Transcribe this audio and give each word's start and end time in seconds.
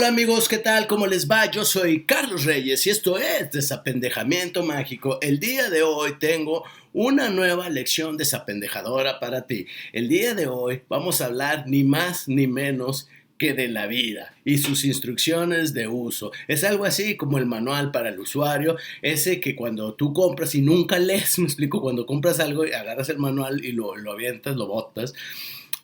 Hola 0.00 0.08
amigos, 0.08 0.48
¿qué 0.48 0.56
tal? 0.56 0.86
¿Cómo 0.86 1.06
les 1.06 1.30
va? 1.30 1.50
Yo 1.50 1.62
soy 1.62 2.04
Carlos 2.04 2.46
Reyes 2.46 2.86
y 2.86 2.90
esto 2.90 3.18
es 3.18 3.50
Desapendejamiento 3.50 4.62
Mágico. 4.62 5.18
El 5.20 5.38
día 5.38 5.68
de 5.68 5.82
hoy 5.82 6.14
tengo 6.18 6.64
una 6.94 7.28
nueva 7.28 7.68
lección 7.68 8.16
desapendejadora 8.16 9.20
para 9.20 9.46
ti. 9.46 9.66
El 9.92 10.08
día 10.08 10.32
de 10.32 10.46
hoy 10.46 10.80
vamos 10.88 11.20
a 11.20 11.26
hablar 11.26 11.64
ni 11.66 11.84
más 11.84 12.28
ni 12.28 12.46
menos 12.46 13.10
que 13.36 13.52
de 13.52 13.68
la 13.68 13.86
vida 13.86 14.34
y 14.42 14.56
sus 14.56 14.86
instrucciones 14.86 15.74
de 15.74 15.86
uso. 15.86 16.32
Es 16.48 16.64
algo 16.64 16.86
así 16.86 17.18
como 17.18 17.36
el 17.36 17.44
manual 17.44 17.90
para 17.90 18.08
el 18.08 18.18
usuario, 18.20 18.78
ese 19.02 19.38
que 19.38 19.54
cuando 19.54 19.92
tú 19.92 20.14
compras 20.14 20.54
y 20.54 20.62
nunca 20.62 20.98
lees, 20.98 21.38
me 21.38 21.44
explico, 21.44 21.82
cuando 21.82 22.06
compras 22.06 22.40
algo 22.40 22.64
y 22.64 22.72
agarras 22.72 23.10
el 23.10 23.18
manual 23.18 23.62
y 23.62 23.72
lo, 23.72 23.94
lo 23.96 24.12
avientas, 24.12 24.56
lo 24.56 24.66
botas 24.66 25.12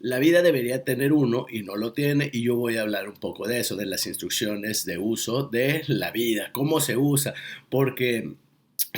la 0.00 0.18
vida 0.18 0.42
debería 0.42 0.84
tener 0.84 1.12
uno 1.12 1.46
y 1.50 1.62
no 1.62 1.76
lo 1.76 1.92
tiene 1.92 2.30
y 2.32 2.42
yo 2.42 2.56
voy 2.56 2.76
a 2.76 2.82
hablar 2.82 3.08
un 3.08 3.16
poco 3.16 3.46
de 3.46 3.60
eso, 3.60 3.76
de 3.76 3.86
las 3.86 4.06
instrucciones 4.06 4.84
de 4.84 4.98
uso 4.98 5.44
de 5.44 5.82
la 5.86 6.10
vida, 6.10 6.50
cómo 6.52 6.80
se 6.80 6.96
usa, 6.96 7.34
porque 7.70 8.34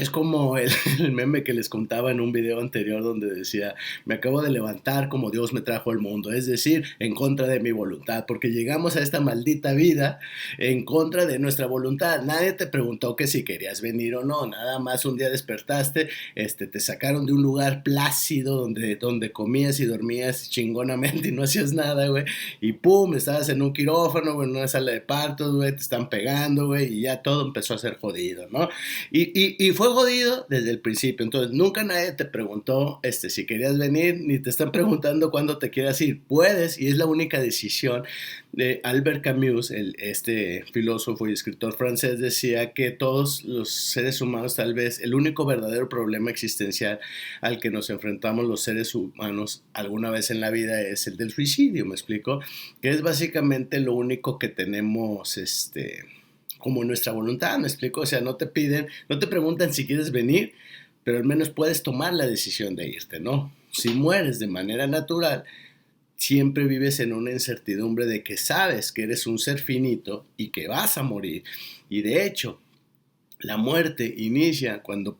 es 0.00 0.10
como 0.10 0.56
el, 0.58 0.70
meme 1.12 1.42
que 1.42 1.52
les 1.52 1.68
contaba 1.68 2.10
en 2.10 2.20
un 2.20 2.32
video 2.32 2.60
anterior 2.60 3.02
donde 3.02 3.34
decía, 3.34 3.74
me 4.04 4.14
acabo 4.14 4.42
de 4.42 4.50
levantar 4.50 5.08
como 5.08 5.30
Dios 5.30 5.52
me 5.52 5.60
trajo 5.60 5.90
al 5.90 5.98
mundo, 5.98 6.32
es 6.32 6.46
decir, 6.46 6.84
en 6.98 7.14
contra 7.14 7.46
de 7.46 7.60
mi 7.60 7.72
voluntad, 7.72 8.24
porque 8.26 8.48
llegamos 8.48 8.96
a 8.96 9.00
esta 9.00 9.20
maldita 9.20 9.72
vida 9.72 10.20
en 10.58 10.84
contra 10.84 11.26
de 11.26 11.38
nuestra 11.38 11.66
voluntad. 11.66 12.22
Nadie 12.22 12.52
te 12.52 12.66
preguntó 12.66 13.16
que 13.16 13.26
si 13.26 13.44
querías 13.44 13.80
venir 13.80 14.14
o 14.16 14.24
no, 14.24 14.46
nada 14.46 14.78
más 14.78 15.04
un 15.04 15.16
día 15.16 15.30
despertaste, 15.30 16.08
este, 16.34 16.66
te 16.66 16.80
sacaron 16.80 17.26
de 17.26 17.32
un 17.32 17.42
lugar 17.42 17.82
plácido 17.82 18.56
donde, 18.56 18.96
donde 18.96 19.32
comías 19.32 19.80
y 19.80 19.86
dormías 19.86 20.50
chingonamente 20.50 21.28
y 21.28 21.32
no 21.32 21.42
hacías 21.42 21.72
nada, 21.72 22.08
güey, 22.08 22.24
y 22.60 22.72
pum, 22.72 23.14
estabas 23.14 23.48
en 23.48 23.62
un 23.62 23.72
quirófano, 23.72 24.34
güey, 24.34 24.48
en 24.48 24.56
una 24.56 24.68
sala 24.68 24.92
de 24.92 25.00
partos, 25.00 25.54
güey, 25.54 25.72
te 25.72 25.82
están 25.82 26.08
pegando, 26.08 26.66
güey, 26.66 26.92
y 26.94 27.00
ya 27.02 27.22
todo 27.22 27.46
empezó 27.46 27.74
a 27.74 27.78
ser 27.78 27.98
jodido, 27.98 28.46
¿no? 28.50 28.68
Y, 29.10 29.32
y, 29.34 29.72
jodido 29.92 30.46
desde 30.48 30.70
el 30.70 30.80
principio. 30.80 31.24
Entonces, 31.24 31.52
nunca 31.52 31.84
nadie 31.84 32.12
te 32.12 32.24
preguntó 32.24 33.00
este, 33.02 33.30
si 33.30 33.46
querías 33.46 33.78
venir, 33.78 34.16
ni 34.20 34.38
te 34.38 34.50
están 34.50 34.72
preguntando 34.72 35.30
cuándo 35.30 35.58
te 35.58 35.70
quieras 35.70 36.00
ir. 36.00 36.22
Puedes, 36.22 36.80
y 36.80 36.88
es 36.88 36.96
la 36.96 37.06
única 37.06 37.40
decisión 37.40 38.04
de 38.52 38.80
Albert 38.84 39.22
Camus, 39.22 39.70
el, 39.70 39.94
este 39.98 40.64
filósofo 40.72 41.28
y 41.28 41.32
escritor 41.32 41.76
francés, 41.76 42.18
decía 42.18 42.72
que 42.72 42.90
todos 42.90 43.44
los 43.44 43.70
seres 43.70 44.20
humanos, 44.20 44.56
tal 44.56 44.74
vez, 44.74 45.00
el 45.00 45.14
único 45.14 45.44
verdadero 45.44 45.88
problema 45.88 46.30
existencial 46.30 47.00
al 47.40 47.60
que 47.60 47.70
nos 47.70 47.90
enfrentamos 47.90 48.46
los 48.46 48.62
seres 48.62 48.94
humanos 48.94 49.62
alguna 49.72 50.10
vez 50.10 50.30
en 50.30 50.40
la 50.40 50.50
vida 50.50 50.80
es 50.80 51.06
el 51.06 51.16
del 51.16 51.30
suicidio, 51.30 51.84
¿me 51.86 51.94
explico? 51.94 52.40
Que 52.80 52.90
es 52.90 53.02
básicamente 53.02 53.80
lo 53.80 53.94
único 53.94 54.38
que 54.38 54.48
tenemos, 54.48 55.38
este 55.38 56.17
como 56.58 56.84
nuestra 56.84 57.12
voluntad, 57.12 57.58
me 57.58 57.68
explico, 57.68 58.02
o 58.02 58.06
sea, 58.06 58.20
no 58.20 58.36
te 58.36 58.46
piden, 58.46 58.88
no 59.08 59.18
te 59.18 59.26
preguntan 59.26 59.72
si 59.72 59.86
quieres 59.86 60.10
venir, 60.10 60.52
pero 61.04 61.18
al 61.18 61.24
menos 61.24 61.50
puedes 61.50 61.82
tomar 61.82 62.12
la 62.14 62.26
decisión 62.26 62.76
de 62.76 62.88
irte, 62.88 63.20
¿no? 63.20 63.52
Si 63.70 63.90
mueres 63.90 64.38
de 64.38 64.46
manera 64.46 64.86
natural, 64.86 65.44
siempre 66.16 66.64
vives 66.64 67.00
en 67.00 67.12
una 67.12 67.30
incertidumbre 67.30 68.04
de 68.06 68.22
que 68.22 68.36
sabes 68.36 68.92
que 68.92 69.04
eres 69.04 69.26
un 69.26 69.38
ser 69.38 69.58
finito 69.60 70.26
y 70.36 70.48
que 70.48 70.68
vas 70.68 70.98
a 70.98 71.02
morir. 71.02 71.44
Y 71.88 72.02
de 72.02 72.26
hecho, 72.26 72.60
la 73.38 73.56
muerte 73.56 74.12
inicia 74.16 74.82
cuando 74.82 75.16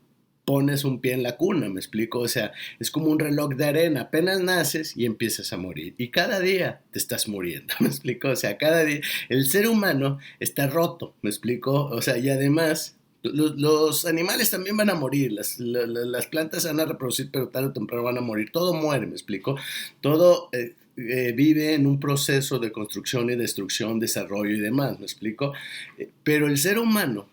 pones 0.48 0.84
un 0.84 1.02
pie 1.02 1.12
en 1.12 1.22
la 1.22 1.36
cuna, 1.36 1.68
me 1.68 1.78
explico, 1.78 2.20
o 2.20 2.26
sea, 2.26 2.52
es 2.80 2.90
como 2.90 3.08
un 3.08 3.18
reloj 3.18 3.50
de 3.50 3.66
arena, 3.66 4.00
apenas 4.00 4.40
naces 4.40 4.96
y 4.96 5.04
empiezas 5.04 5.52
a 5.52 5.58
morir. 5.58 5.94
Y 5.98 6.08
cada 6.08 6.40
día 6.40 6.80
te 6.90 6.98
estás 6.98 7.28
muriendo, 7.28 7.74
me 7.80 7.88
explico, 7.88 8.30
o 8.30 8.36
sea, 8.36 8.56
cada 8.56 8.82
día 8.82 9.02
el 9.28 9.46
ser 9.46 9.68
humano 9.68 10.16
está 10.40 10.66
roto, 10.66 11.14
me 11.20 11.28
explico, 11.28 11.84
o 11.84 12.00
sea, 12.00 12.16
y 12.16 12.30
además 12.30 12.96
los, 13.22 14.06
animales 14.06 14.48
también 14.48 14.74
van 14.78 14.88
a 14.88 14.94
morir, 14.94 15.32
las, 15.32 16.26
plantas 16.28 16.64
van 16.64 16.80
a 16.80 16.86
reproducir, 16.86 17.28
pero 17.30 17.50
tarde 17.50 17.68
o 17.68 17.72
temprano 17.74 18.02
van 18.02 18.16
a 18.16 18.22
morir, 18.22 18.50
todo 18.50 18.72
muere, 18.72 19.06
me 19.06 19.12
explico, 19.12 19.56
todo... 20.00 20.48
Eh, 20.52 20.74
eh, 21.00 21.30
vive 21.30 21.74
en 21.74 21.86
un 21.86 22.00
proceso 22.00 22.58
de 22.58 22.72
construcción 22.72 23.30
y 23.30 23.36
destrucción, 23.36 24.00
desarrollo 24.00 24.50
y 24.50 24.58
demás, 24.58 24.98
¿me 24.98 25.04
explico? 25.04 25.52
Eh, 25.96 26.10
pero 26.24 26.48
el 26.48 26.58
ser 26.58 26.76
humano 26.76 27.28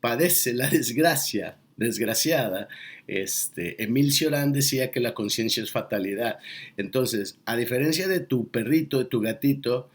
padece 0.00 0.54
la 0.54 0.70
desgracia 0.70 1.58
desgraciada, 1.76 2.68
este, 3.06 3.82
Emil 3.82 4.12
Cioran 4.12 4.52
decía 4.52 4.90
que 4.90 5.00
la 5.00 5.14
conciencia 5.14 5.62
es 5.62 5.70
fatalidad. 5.70 6.38
Entonces, 6.76 7.38
a 7.44 7.56
diferencia 7.56 8.08
de 8.08 8.20
tu 8.20 8.48
perrito, 8.48 8.98
de 8.98 9.04
tu 9.06 9.20
gatito, 9.20 9.88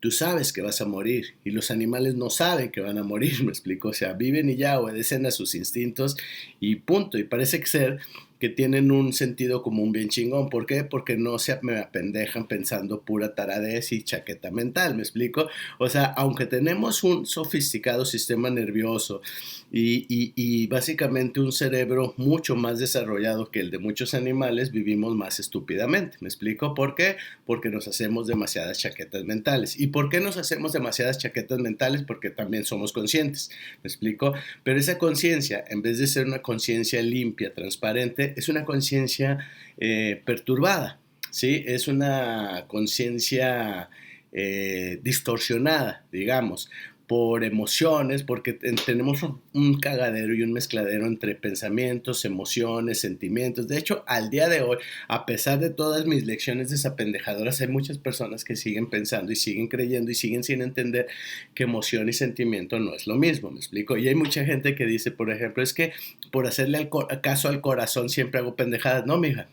tú 0.00 0.10
sabes 0.10 0.52
que 0.52 0.62
vas 0.62 0.80
a 0.80 0.84
morir 0.84 1.34
y 1.44 1.50
los 1.50 1.70
animales 1.70 2.16
no 2.16 2.28
saben 2.28 2.70
que 2.70 2.80
van 2.80 2.98
a 2.98 3.04
morir, 3.04 3.40
me 3.44 3.50
explico. 3.50 3.88
O 3.88 3.92
sea, 3.92 4.12
viven 4.14 4.50
y 4.50 4.56
ya 4.56 4.80
obedecen 4.80 5.26
a 5.26 5.30
sus 5.30 5.54
instintos 5.54 6.16
y 6.60 6.76
punto. 6.76 7.18
Y 7.18 7.24
parece 7.24 7.64
ser 7.66 8.00
que 8.42 8.48
tienen 8.48 8.90
un 8.90 9.12
sentido 9.12 9.62
común 9.62 9.92
bien 9.92 10.08
chingón. 10.08 10.50
¿Por 10.50 10.66
qué? 10.66 10.82
Porque 10.82 11.16
no 11.16 11.38
se 11.38 11.60
me 11.62 11.78
apendejan 11.78 12.48
pensando 12.48 13.02
pura 13.02 13.36
taradez 13.36 13.92
y 13.92 14.02
chaqueta 14.02 14.50
mental, 14.50 14.96
¿me 14.96 15.02
explico? 15.02 15.46
O 15.78 15.88
sea, 15.88 16.06
aunque 16.06 16.46
tenemos 16.46 17.04
un 17.04 17.24
sofisticado 17.24 18.04
sistema 18.04 18.50
nervioso 18.50 19.22
y, 19.70 20.66
básicamente 20.66 21.38
un 21.38 21.52
cerebro 21.52 22.14
mucho 22.16 22.56
más 22.56 22.80
desarrollado 22.80 23.50
que 23.50 23.60
el 23.60 23.70
de 23.70 23.78
muchos 23.78 24.12
animales, 24.12 24.72
vivimos 24.72 25.14
más 25.14 25.38
estúpidamente, 25.38 26.18
¿me 26.20 26.28
explico? 26.28 26.74
¿Por 26.74 26.96
qué? 26.96 27.16
Porque 27.46 27.70
nos 27.70 27.86
hacemos 27.86 28.26
demasiadas 28.26 28.78
chaquetas 28.78 29.24
mentales. 29.24 29.78
¿Y 29.78 29.86
por 29.86 30.08
qué 30.10 30.18
nos 30.18 30.36
hacemos 30.36 30.72
demasiadas 30.72 31.18
chaquetas 31.18 31.60
mentales? 31.60 32.02
Porque 32.02 32.30
también 32.30 32.64
somos 32.64 32.92
conscientes, 32.92 33.50
¿me 33.84 33.88
explico? 33.88 34.34
Pero 34.64 34.80
esa 34.80 34.98
conciencia, 34.98 35.64
en 35.68 35.80
vez 35.80 35.98
de 35.98 36.08
ser 36.08 36.26
una 36.26 36.42
conciencia 36.42 37.00
limpia, 37.02 37.54
transparente, 37.54 38.31
es 38.36 38.48
una 38.48 38.64
conciencia 38.64 39.38
eh, 39.78 40.22
perturbada, 40.24 40.98
¿sí? 41.30 41.64
Es 41.66 41.88
una 41.88 42.64
conciencia 42.68 43.90
eh, 44.32 44.98
distorsionada, 45.02 46.04
digamos, 46.10 46.70
por 47.06 47.44
emociones, 47.44 48.22
porque 48.22 48.52
tenemos 48.52 49.22
un, 49.22 49.80
cagadero 49.80 50.34
y 50.34 50.42
un 50.42 50.52
mezcladero 50.52 51.06
entre 51.06 51.34
pensamientos, 51.34 52.24
emociones, 52.24 53.00
sentimientos. 53.00 53.68
De 53.68 53.78
hecho, 53.78 54.04
al 54.06 54.30
día 54.30 54.48
de 54.48 54.62
hoy, 54.62 54.78
a 55.08 55.26
pesar 55.26 55.58
de 55.58 55.70
todas 55.70 56.06
mis 56.06 56.24
lecciones 56.24 56.70
desapendejadoras, 56.70 57.60
hay 57.60 57.68
muchas 57.68 57.98
personas 57.98 58.44
que 58.44 58.56
siguen 58.56 58.88
pensando 58.88 59.32
y 59.32 59.36
siguen 59.36 59.68
creyendo 59.68 60.10
y 60.10 60.14
siguen 60.14 60.44
sin 60.44 60.62
entender 60.62 61.06
que 61.54 61.64
emoción 61.64 62.08
y 62.08 62.12
sentimiento 62.12 62.78
no 62.78 62.94
es 62.94 63.06
lo 63.06 63.16
mismo, 63.16 63.50
¿me 63.50 63.58
explico? 63.58 63.96
Y 63.96 64.08
hay 64.08 64.14
mucha 64.14 64.44
gente 64.44 64.74
que 64.74 64.86
dice, 64.86 65.10
por 65.10 65.30
ejemplo, 65.30 65.62
es 65.62 65.74
que 65.74 65.92
por 66.30 66.46
hacerle 66.46 66.88
caso 67.22 67.48
al 67.48 67.60
corazón 67.60 68.08
siempre 68.08 68.40
hago 68.40 68.56
pendejadas. 68.56 69.06
No, 69.06 69.18
mija, 69.18 69.48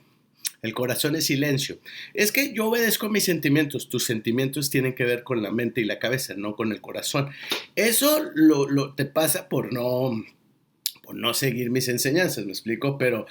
el 0.62 0.74
corazón 0.74 1.16
es 1.16 1.26
silencio. 1.26 1.80
Es 2.14 2.32
que 2.32 2.54
yo 2.54 2.68
obedezco 2.68 3.10
mis 3.10 3.24
sentimientos. 3.24 3.90
Tus 3.90 4.06
sentimientos 4.06 4.70
tienen 4.70 4.94
que 4.94 5.06
ver 5.06 5.24
con 5.24 5.42
la 5.42 5.52
mente 5.52 5.82
y 5.82 5.86
la 5.86 6.00
cabeza, 6.00 6.34
no 6.36 6.56
con 6.56 6.72
el 6.72 6.82
corazón. 6.82 7.30
Eso 7.76 8.22
lo, 8.36 8.94
te 8.94 9.06
pasa 9.06 9.48
por 9.48 9.74
no, 9.74 10.12
por 11.04 11.16
no 11.16 11.34
seguir 11.34 11.70
mis 11.70 11.88
enseñanzas, 11.88 12.46
me 12.46 12.52
explico, 12.52 12.98
pero 12.98 13.26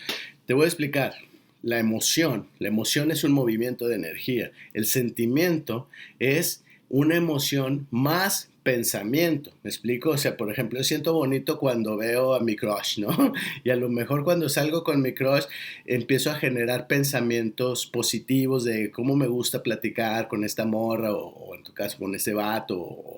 te 0.46 0.54
voy 0.54 0.64
a 0.64 0.68
explicar. 0.68 1.14
La 1.60 1.80
emoción, 1.80 2.48
la 2.60 2.68
emoción 2.68 3.10
es 3.10 3.24
un 3.24 3.32
movimiento 3.32 3.88
de 3.88 3.96
energía. 3.96 4.52
El 4.74 4.86
sentimiento 4.86 5.88
es 6.20 6.62
una 6.88 7.16
emoción 7.16 7.88
más 7.90 8.48
pensamiento, 8.68 9.50
¿me 9.62 9.70
explico? 9.70 10.10
O 10.10 10.18
sea, 10.18 10.36
por 10.36 10.52
ejemplo, 10.52 10.78
yo 10.78 10.84
siento 10.84 11.14
bonito 11.14 11.58
cuando 11.58 11.96
veo 11.96 12.34
a 12.34 12.40
mi 12.40 12.54
crush, 12.54 12.98
¿no? 12.98 13.08
Y 13.64 13.70
a 13.70 13.76
lo 13.76 13.88
mejor 13.88 14.24
cuando 14.24 14.50
salgo 14.50 14.84
con 14.84 15.00
mi 15.00 15.14
crush 15.14 15.44
empiezo 15.86 16.30
a 16.30 16.34
generar 16.34 16.86
pensamientos 16.86 17.86
positivos 17.86 18.64
de 18.64 18.90
cómo 18.90 19.16
me 19.16 19.26
gusta 19.26 19.62
platicar 19.62 20.28
con 20.28 20.44
esta 20.44 20.66
morra 20.66 21.14
o, 21.14 21.54
en 21.54 21.62
tu 21.62 21.72
caso 21.72 21.96
con 21.96 22.14
ese 22.14 22.34
vato 22.34 22.76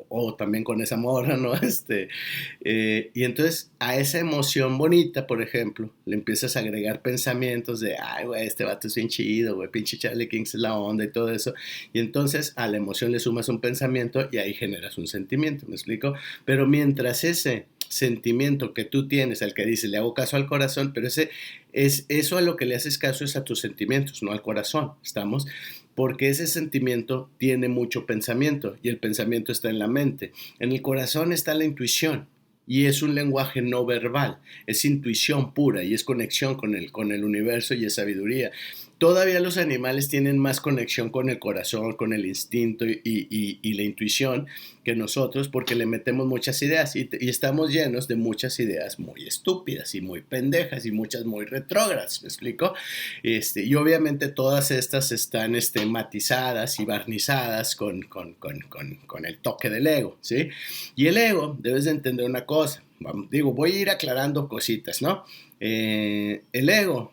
o, 0.09 0.35
también 0.37 0.63
con 0.63 0.81
esa 0.83 0.97
morra, 0.97 1.37
¿no? 1.37 1.53
Este, 1.71 2.09
eh, 2.65 3.11
y 3.13 3.25
entonces 3.25 3.73
a 3.81 3.97
esa 3.97 4.21
emoción 4.21 4.79
bonita, 4.79 5.27
por 5.27 5.43
ejemplo, 5.43 5.91
le 6.05 6.15
empiezas 6.15 6.57
a 6.57 6.61
agregar 6.61 7.03
pensamientos 7.03 7.81
de, 7.81 7.97
ay, 7.99 8.27
güey, 8.27 8.47
este 8.47 8.63
vato 8.63 8.87
es 8.87 8.95
bien 8.95 9.09
chido, 9.09 9.57
güey, 9.57 9.69
pinche 9.69 9.99
Charlie 9.99 10.29
Kings 10.29 10.55
es 10.55 10.61
la 10.61 10.77
onda 10.77 11.03
y 11.03 11.11
todo 11.11 11.31
eso. 11.31 11.55
Y 11.93 11.99
entonces 11.99 12.53
a 12.55 12.69
la 12.69 12.77
emoción 12.77 13.11
le 13.11 13.19
sumas 13.19 13.49
un 13.49 13.61
pensamiento 13.61 14.29
y 14.31 14.39
ahí 14.39 14.55
generas 14.55 14.97
un 14.97 15.09
sentimiento. 15.09 15.40
¿Me 15.41 15.75
explico? 15.75 16.15
Pero 16.45 16.67
mientras 16.67 17.25
ese 17.25 17.67
sentimiento 17.89 18.73
que 18.73 18.85
tú 18.85 19.09
tienes, 19.09 19.43
al 19.43 19.53
que 19.53 19.67
dice, 19.67 19.89
le 19.89 19.99
hago 19.99 20.15
caso 20.15 20.37
al 20.37 20.47
corazón, 20.47 20.93
pero 20.95 21.09
ese 21.09 21.31
es 21.73 22.07
eso 22.09 22.39
a 22.39 22.41
lo 22.41 22.57
que 22.57 22.65
le 22.65 22.77
haces 22.77 22.99
caso 22.99 23.25
es 23.25 23.37
a 23.37 23.45
tus 23.45 23.61
sentimientos, 23.61 24.23
no 24.23 24.33
al 24.33 24.43
corazón, 24.43 24.93
¿estamos? 25.03 25.47
Porque 25.97 26.29
ese 26.29 26.47
sentimiento 26.47 27.29
tiene 27.37 27.69
mucho 27.69 28.07
pensamiento 28.07 28.77
y 28.83 28.89
el 28.89 28.99
pensamiento 28.99 29.51
está 29.51 29.71
en 29.71 29.81
la 29.81 29.89
mente. 29.89 30.33
En 30.61 30.73
el 30.73 30.83
corazón 30.83 31.33
está 31.33 31.53
la 31.55 31.65
intuición 31.65 32.29
y 32.67 32.87
es 32.87 33.03
un 33.03 33.17
lenguaje 33.17 33.61
no 33.61 33.85
verbal, 33.85 34.39
es 34.67 34.85
intuición 34.85 35.53
pura 35.53 35.83
y 35.83 35.93
es 35.93 36.05
conexión 36.05 36.55
con 36.55 36.77
el, 36.77 36.93
con 36.93 37.11
el 37.11 37.25
universo 37.25 37.75
y 37.75 37.85
es 37.85 37.95
sabiduría. 37.97 38.53
Todavía 39.01 39.41
los 39.41 39.57
animales 39.57 40.09
tienen 40.09 40.39
más 40.39 40.61
conexión 40.61 41.09
con 41.09 41.31
el 41.31 41.39
corazón, 41.39 41.95
con 41.95 42.13
el 42.13 42.27
instinto 42.27 42.85
y, 42.87 43.73
la 43.73 43.83
intuición 43.83 44.47
que 44.85 44.95
nosotros 44.95 45.49
porque 45.49 45.75
le 45.75 45.87
metemos 45.87 46.27
muchas 46.27 46.61
ideas 46.61 46.95
y, 46.97 47.09
estamos 47.13 47.73
llenos 47.73 48.09
de 48.09 48.17
muchas 48.17 48.61
ideas 48.61 48.99
muy 48.99 49.27
estúpidas 49.27 49.95
y 49.95 50.03
muy 50.03 50.21
pendejas 50.21 50.85
y 50.85 50.93
muchas 50.93 51.25
muy 51.25 51.47
retrógradas, 51.47 52.23
¿me 52.23 52.29
explico? 52.29 52.75
Este, 53.23 53.65
y 53.65 53.75
obviamente 53.75 54.29
todas 54.29 54.71
estas 54.71 55.13
están 55.13 55.55
este, 55.55 55.87
matizadas 55.87 56.79
y 56.79 56.85
barnizadas 56.85 57.77
con, 57.77 58.07
el 59.25 59.39
toque 59.39 59.71
del 59.71 59.87
ego, 59.87 60.19
¿sí? 60.21 60.51
Y 60.95 61.07
el 61.07 61.17
ego, 61.17 61.57
debes 61.59 61.87
de 61.87 61.93
entender 61.93 62.27
una 62.27 62.45
cosa, 62.45 62.85
digo, 63.31 63.55
voy 63.55 63.73
a 63.73 63.81
ir 63.81 63.89
aclarando 63.89 64.47
cositas, 64.47 65.01
¿no? 65.01 65.25
Eh, 65.59 66.43
el 66.53 66.69
ego 66.69 67.13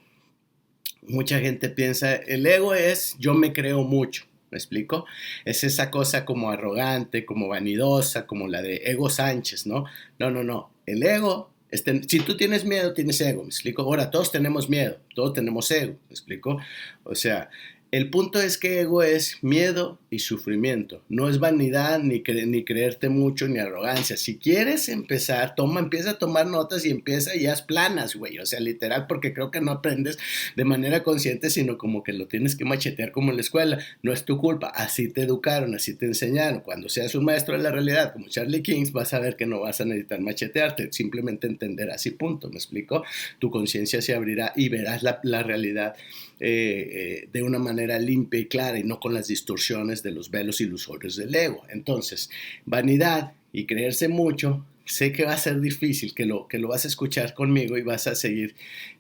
mucha 1.08 1.40
gente 1.40 1.70
piensa, 1.70 2.16
el 2.16 2.46
ego 2.46 2.74
es 2.74 3.16
yo 3.20 3.34
me 3.34 3.54
creo 3.54 3.84
mucho, 3.84 4.26
¿me 4.52 4.58
explico? 4.58 5.06
Es 5.46 5.64
esa 5.64 5.92
cosa 5.92 6.26
como 6.26 6.52
arrogante, 6.52 7.26
como 7.26 7.48
vanidosa, 7.48 8.28
como 8.28 8.48
la 8.48 8.62
de 8.62 8.82
ego 8.86 9.10
Sánchez, 9.10 9.66
¿no? 9.66 9.86
No, 10.20 10.32
no, 10.32 10.44
no. 10.44 10.72
El 10.86 11.04
ego, 11.04 11.52
este, 11.70 12.02
si 12.08 12.20
tú 12.20 12.38
tienes 12.38 12.66
miedo, 12.66 12.94
tienes 12.94 13.20
ego, 13.22 13.44
¿me 13.44 13.50
explico? 13.50 13.82
Ahora, 13.82 14.12
todos 14.12 14.32
tenemos 14.32 14.70
miedo, 14.70 14.98
todos 15.16 15.34
tenemos 15.34 15.70
ego, 15.72 15.94
¿me 16.08 16.14
explico? 16.14 16.60
O 17.04 17.16
sea, 17.16 17.50
el 17.92 18.10
punto 18.10 18.42
es 18.42 18.58
que 18.58 18.82
ego 18.82 19.02
es 19.02 19.38
miedo 19.42 19.98
y 20.10 20.20
sufrimiento. 20.20 21.04
No 21.08 21.30
es 21.30 21.40
vanidad 21.40 22.00
ni, 22.00 22.22
ni 22.22 22.64
creerte 22.66 23.08
mucho 23.08 23.48
ni 23.48 23.60
arrogancia. 23.60 24.18
Si 24.18 24.38
quieres 24.38 24.90
empezar, 24.90 25.56
toma, 25.56 25.80
empieza 25.80 26.12
a 26.12 26.18
tomar 26.18 26.48
notas 26.48 26.86
y 26.86 26.90
empieza 26.90 27.36
y 27.36 27.46
haz 27.46 27.62
planas, 27.62 28.16
güey. 28.16 28.40
O 28.40 28.46
sea, 28.46 28.60
literal, 28.60 29.08
porque 29.08 29.34
creo 29.34 29.52
que 29.52 29.62
no 29.62 29.72
aprendes 29.72 30.18
de 30.56 30.66
manera 30.66 31.02
consciente, 31.02 31.50
sino 31.50 31.78
como 31.78 32.04
que 32.04 32.12
lo 32.12 32.28
tienes 32.28 32.56
que 32.56 32.66
machetear 32.66 33.12
como 33.12 33.32
en 33.32 33.38
la 33.38 33.42
escuela. 33.42 33.80
No 34.04 34.12
es 34.12 34.26
tu 34.26 34.38
culpa. 34.38 34.68
Así 34.68 35.08
te 35.08 35.22
educaron, 35.24 35.74
así 35.74 35.96
te 35.96 36.06
enseñaron. 36.08 36.62
Cuando 36.62 36.90
seas 36.90 37.16
un 37.16 37.24
maestro 37.24 37.56
de 37.56 37.64
la 37.64 37.72
realidad 37.72 38.12
como 38.12 38.28
Charlie 38.28 38.62
Kings, 38.62 38.92
vas 38.92 39.14
a 39.14 39.20
ver 39.20 39.38
que 39.38 39.46
no 39.46 39.62
vas 39.62 39.80
a 39.80 39.86
necesitar 39.86 40.20
machetearte. 40.20 40.92
Simplemente 40.92 41.48
entenderás 41.48 42.06
y 42.06 42.12
punto. 42.12 42.50
¿Me 42.50 42.56
explico? 42.56 43.04
Tu 43.40 43.50
conciencia 43.50 44.02
se 44.02 44.14
abrirá 44.14 44.52
y 44.58 44.68
verás 44.68 45.04
la, 45.04 45.22
la 45.24 45.42
realidad 45.44 45.96
eh, 46.40 47.24
eh, 47.24 47.30
de 47.34 47.42
una 47.42 47.58
manera 47.58 47.77
limpia 47.86 48.40
y 48.40 48.46
clara 48.48 48.80
y 48.80 48.84
no 48.84 49.00
con 49.00 49.14
las 49.14 49.28
distorsiones 49.28 50.04
de 50.04 50.12
los 50.12 50.32
velos 50.32 50.62
ilusorios 50.62 51.16
del 51.16 51.36
ego. 51.36 51.64
Entonces, 51.70 52.30
vanidad 52.66 53.34
y 53.54 53.66
creerse 53.66 54.08
mucho, 54.08 54.66
sé 54.86 55.12
que 55.12 55.26
va 55.26 55.34
a 55.34 55.38
ser 55.38 55.60
difícil, 55.60 56.14
que 56.14 56.26
lo, 56.26 56.48
que 56.48 56.58
lo 56.58 56.70
vas 56.70 56.86
a 56.86 56.88
escuchar 56.88 57.34
conmigo 57.34 57.78
y 57.78 57.84
vas 57.84 58.08
a 58.08 58.16
seguir 58.16 58.56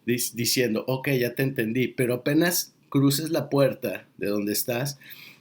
diciendo, 0.05 0.83
ok, 0.87 1.09
ya 1.11 1.33
te 1.33 1.43
entendí, 1.43 1.87
pero 1.87 2.13
apenas 2.13 2.73
cruces 2.89 3.29
la 3.29 3.49
puerta 3.49 4.07
de 4.17 4.27
donde 4.27 4.53
estás, 4.53 4.99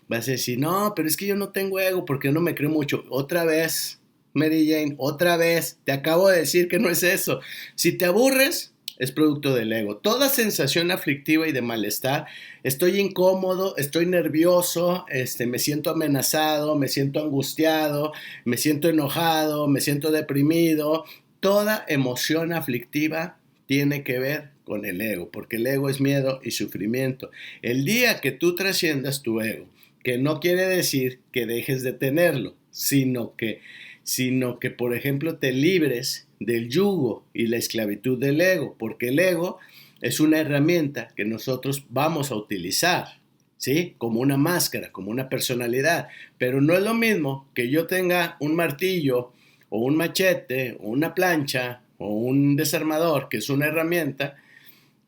vas 0.08 0.28
a 0.28 0.32
decir, 0.32 0.58
no, 0.58 0.92
pero 0.94 1.08
es 1.08 1.16
que 1.16 1.26
yo 1.26 1.36
no 1.36 1.50
tengo 1.50 1.80
ego 1.80 2.04
porque 2.04 2.32
no 2.32 2.40
me 2.40 2.54
creo 2.54 2.70
mucho. 2.70 3.04
Otra 3.10 3.44
vez, 3.44 4.00
Mary 4.34 4.68
Jane, 4.68 4.94
otra 4.98 5.36
vez, 5.36 5.78
te 5.84 5.92
acabo 5.92 6.28
de 6.28 6.40
decir 6.40 6.68
que 6.68 6.78
no 6.78 6.90
es 6.90 7.02
eso. 7.02 7.40
Si 7.74 7.92
te 7.92 8.04
aburres, 8.04 8.72
es 8.98 9.12
producto 9.12 9.54
del 9.54 9.72
ego. 9.72 9.98
Toda 9.98 10.28
sensación 10.28 10.90
aflictiva 10.90 11.46
y 11.46 11.52
de 11.52 11.62
malestar, 11.62 12.26
estoy 12.62 12.98
incómodo, 13.00 13.76
estoy 13.76 14.06
nervioso, 14.06 15.04
este, 15.08 15.46
me 15.46 15.58
siento 15.58 15.90
amenazado, 15.90 16.76
me 16.76 16.88
siento 16.88 17.20
angustiado, 17.20 18.12
me 18.44 18.56
siento 18.56 18.88
enojado, 18.88 19.68
me 19.68 19.80
siento 19.80 20.10
deprimido. 20.10 21.04
Toda 21.40 21.84
emoción 21.88 22.52
aflictiva 22.52 23.38
tiene 23.66 24.02
que 24.02 24.18
ver 24.18 24.50
con 24.64 24.84
el 24.84 25.00
ego, 25.00 25.30
porque 25.30 25.56
el 25.56 25.66
ego 25.66 25.88
es 25.88 26.00
miedo 26.00 26.40
y 26.42 26.50
sufrimiento. 26.50 27.30
El 27.62 27.84
día 27.84 28.20
que 28.20 28.32
tú 28.32 28.54
trasciendas 28.54 29.22
tu 29.22 29.40
ego, 29.40 29.68
que 30.02 30.18
no 30.18 30.40
quiere 30.40 30.66
decir 30.66 31.20
que 31.32 31.46
dejes 31.46 31.82
de 31.82 31.92
tenerlo, 31.92 32.56
sino 32.70 33.36
que, 33.36 33.60
sino 34.02 34.58
que 34.58 34.70
por 34.70 34.94
ejemplo, 34.94 35.38
te 35.38 35.52
libres 35.52 36.25
del 36.40 36.68
yugo 36.68 37.24
y 37.32 37.46
la 37.46 37.56
esclavitud 37.56 38.18
del 38.18 38.40
ego, 38.40 38.76
porque 38.78 39.08
el 39.08 39.18
ego 39.18 39.58
es 40.00 40.20
una 40.20 40.38
herramienta 40.38 41.08
que 41.16 41.24
nosotros 41.24 41.84
vamos 41.88 42.30
a 42.30 42.36
utilizar, 42.36 43.20
¿sí? 43.56 43.94
Como 43.98 44.20
una 44.20 44.36
máscara, 44.36 44.92
como 44.92 45.10
una 45.10 45.28
personalidad, 45.28 46.08
pero 46.38 46.60
no 46.60 46.74
es 46.74 46.82
lo 46.82 46.94
mismo 46.94 47.48
que 47.54 47.70
yo 47.70 47.86
tenga 47.86 48.36
un 48.40 48.54
martillo 48.54 49.32
o 49.70 49.80
un 49.80 49.96
machete 49.96 50.76
o 50.80 50.88
una 50.88 51.14
plancha 51.14 51.80
o 51.98 52.08
un 52.08 52.56
desarmador, 52.56 53.28
que 53.28 53.38
es 53.38 53.48
una 53.48 53.66
herramienta, 53.66 54.36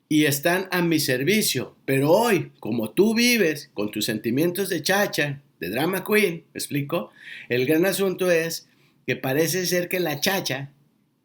y 0.08 0.24
están 0.24 0.68
a 0.70 0.80
mi 0.80 1.00
servicio, 1.00 1.76
pero 1.84 2.10
hoy, 2.10 2.50
como 2.60 2.90
tú 2.90 3.14
vives 3.14 3.70
con 3.74 3.90
tus 3.90 4.06
sentimientos 4.06 4.70
de 4.70 4.82
chacha, 4.82 5.42
de 5.60 5.68
drama 5.68 6.02
queen, 6.02 6.44
¿me 6.54 6.58
explico? 6.58 7.10
El 7.50 7.66
gran 7.66 7.84
asunto 7.84 8.30
es 8.30 8.68
que 9.06 9.16
parece 9.16 9.66
ser 9.66 9.88
que 9.88 10.00
la 10.00 10.20
chacha 10.20 10.70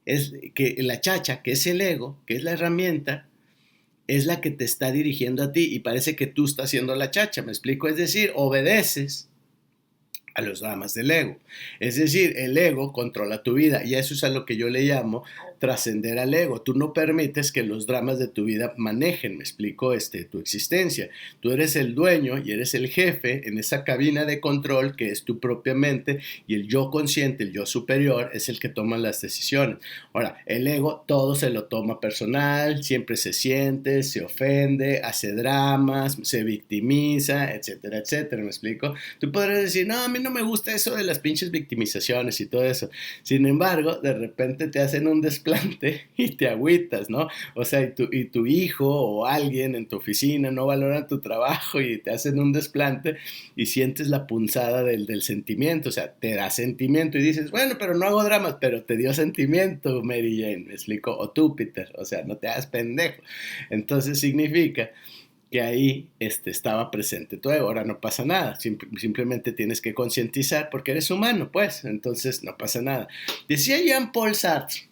es 0.05 0.33
que 0.53 0.75
la 0.79 1.01
chacha, 1.01 1.41
que 1.41 1.53
es 1.53 1.65
el 1.67 1.81
ego, 1.81 2.19
que 2.25 2.35
es 2.35 2.43
la 2.43 2.51
herramienta, 2.51 3.27
es 4.07 4.25
la 4.25 4.41
que 4.41 4.51
te 4.51 4.65
está 4.65 4.91
dirigiendo 4.91 5.43
a 5.43 5.51
ti 5.51 5.69
y 5.71 5.79
parece 5.79 6.15
que 6.15 6.27
tú 6.27 6.45
estás 6.45 6.65
haciendo 6.65 6.95
la 6.95 7.11
chacha, 7.11 7.41
me 7.41 7.51
explico, 7.51 7.87
es 7.87 7.95
decir, 7.95 8.31
obedeces 8.35 9.29
a 10.35 10.41
los 10.41 10.59
dramas 10.59 10.93
del 10.93 11.11
ego. 11.11 11.37
Es 11.79 11.95
decir, 11.95 12.35
el 12.37 12.57
ego 12.57 12.91
controla 12.91 13.43
tu 13.43 13.53
vida 13.53 13.83
y 13.83 13.95
eso 13.95 14.13
es 14.13 14.23
a 14.23 14.29
lo 14.29 14.45
que 14.45 14.57
yo 14.57 14.69
le 14.69 14.81
llamo 14.81 15.23
trascender 15.63 16.19
al 16.19 16.33
ego. 16.33 16.61
Tú 16.61 16.73
no 16.73 16.91
permites 16.91 17.53
que 17.53 17.63
los 17.63 17.87
dramas 17.87 18.19
de 18.19 18.27
tu 18.27 18.43
vida 18.43 18.73
manejen, 18.75 19.37
me 19.37 19.43
explico, 19.45 19.93
este, 19.93 20.25
tu 20.25 20.39
existencia. 20.39 21.09
Tú 21.39 21.51
eres 21.51 21.77
el 21.77 21.95
dueño 21.95 22.37
y 22.37 22.51
eres 22.51 22.73
el 22.73 22.89
jefe 22.89 23.47
en 23.47 23.57
esa 23.57 23.85
cabina 23.85 24.25
de 24.25 24.41
control 24.41 24.97
que 24.97 25.09
es 25.09 25.23
tu 25.23 25.39
propia 25.39 25.73
mente 25.73 26.19
y 26.47 26.55
el 26.55 26.67
yo 26.67 26.91
consciente, 26.91 27.45
el 27.45 27.53
yo 27.53 27.65
superior, 27.65 28.29
es 28.33 28.49
el 28.49 28.59
que 28.59 28.67
toma 28.67 28.97
las 28.97 29.21
decisiones. 29.21 29.77
Ahora, 30.11 30.43
el 30.47 30.67
ego 30.67 31.05
todo 31.07 31.33
se 31.33 31.49
lo 31.49 31.63
toma 31.63 32.01
personal, 32.01 32.83
siempre 32.83 33.15
se 33.15 33.31
siente, 33.31 34.03
se 34.03 34.21
ofende, 34.21 34.99
hace 35.01 35.31
dramas, 35.31 36.17
se 36.23 36.43
victimiza, 36.43 37.53
etcétera, 37.53 37.99
etcétera, 37.99 38.41
me 38.41 38.49
explico. 38.49 38.95
Tú 39.19 39.31
podrás 39.31 39.61
decir, 39.61 39.87
no, 39.87 39.97
a 39.97 40.09
mí 40.09 40.19
no 40.19 40.29
me 40.29 40.41
gusta 40.41 40.75
eso 40.75 40.93
de 40.93 41.05
las 41.05 41.19
pinches 41.19 41.51
victimizaciones 41.51 42.41
y 42.41 42.47
todo 42.47 42.65
eso. 42.65 42.89
Sin 43.21 43.45
embargo, 43.45 44.01
de 44.01 44.11
repente 44.11 44.67
te 44.67 44.81
hacen 44.81 45.07
un 45.07 45.21
y 46.17 46.35
te 46.35 46.47
agüitas, 46.47 47.09
¿no? 47.09 47.27
O 47.55 47.65
sea, 47.65 47.81
y 47.81 47.93
tu, 47.93 48.07
y 48.11 48.25
tu 48.25 48.45
hijo 48.45 48.87
o 48.87 49.25
alguien 49.25 49.75
en 49.75 49.87
tu 49.87 49.97
oficina 49.97 50.51
no 50.51 50.65
valora 50.65 51.07
tu 51.07 51.21
trabajo 51.21 51.81
y 51.81 51.97
te 51.99 52.11
hacen 52.11 52.39
un 52.39 52.51
desplante 52.51 53.17
y 53.55 53.65
sientes 53.67 54.07
la 54.07 54.27
punzada 54.27 54.83
del, 54.83 55.05
del 55.05 55.21
sentimiento, 55.21 55.89
o 55.89 55.91
sea, 55.91 56.13
te 56.13 56.35
da 56.35 56.49
sentimiento 56.49 57.17
y 57.17 57.21
dices, 57.21 57.51
bueno, 57.51 57.75
pero 57.79 57.95
no 57.95 58.05
hago 58.05 58.23
dramas, 58.23 58.57
pero 58.59 58.83
te 58.83 58.97
dio 58.97 59.13
sentimiento, 59.13 60.01
Mary 60.03 60.41
Jane, 60.41 60.65
me 60.67 60.73
explico, 60.73 61.15
o 61.17 61.29
tú, 61.31 61.55
Peter, 61.55 61.91
o 61.97 62.05
sea, 62.05 62.23
no 62.23 62.37
te 62.37 62.47
hagas 62.47 62.67
pendejo. 62.67 63.21
Entonces 63.69 64.19
significa 64.19 64.91
que 65.53 65.61
ahí 65.61 66.09
este, 66.17 66.49
estaba 66.49 66.89
presente 66.89 67.37
tu 67.37 67.51
ego. 67.51 67.67
Ahora 67.67 67.83
no 67.83 68.01
pasa 68.01 68.25
nada, 68.25 68.57
simplemente 68.59 69.51
tienes 69.51 69.81
que 69.81 69.93
concientizar 69.93 70.71
porque 70.71 70.89
eres 70.89 71.11
humano, 71.11 71.51
pues, 71.51 71.85
entonces 71.85 72.43
no 72.43 72.57
pasa 72.57 72.81
nada. 72.81 73.07
Decía 73.47 73.77
Jean-Paul 73.79 74.33
Sartre, 74.33 74.89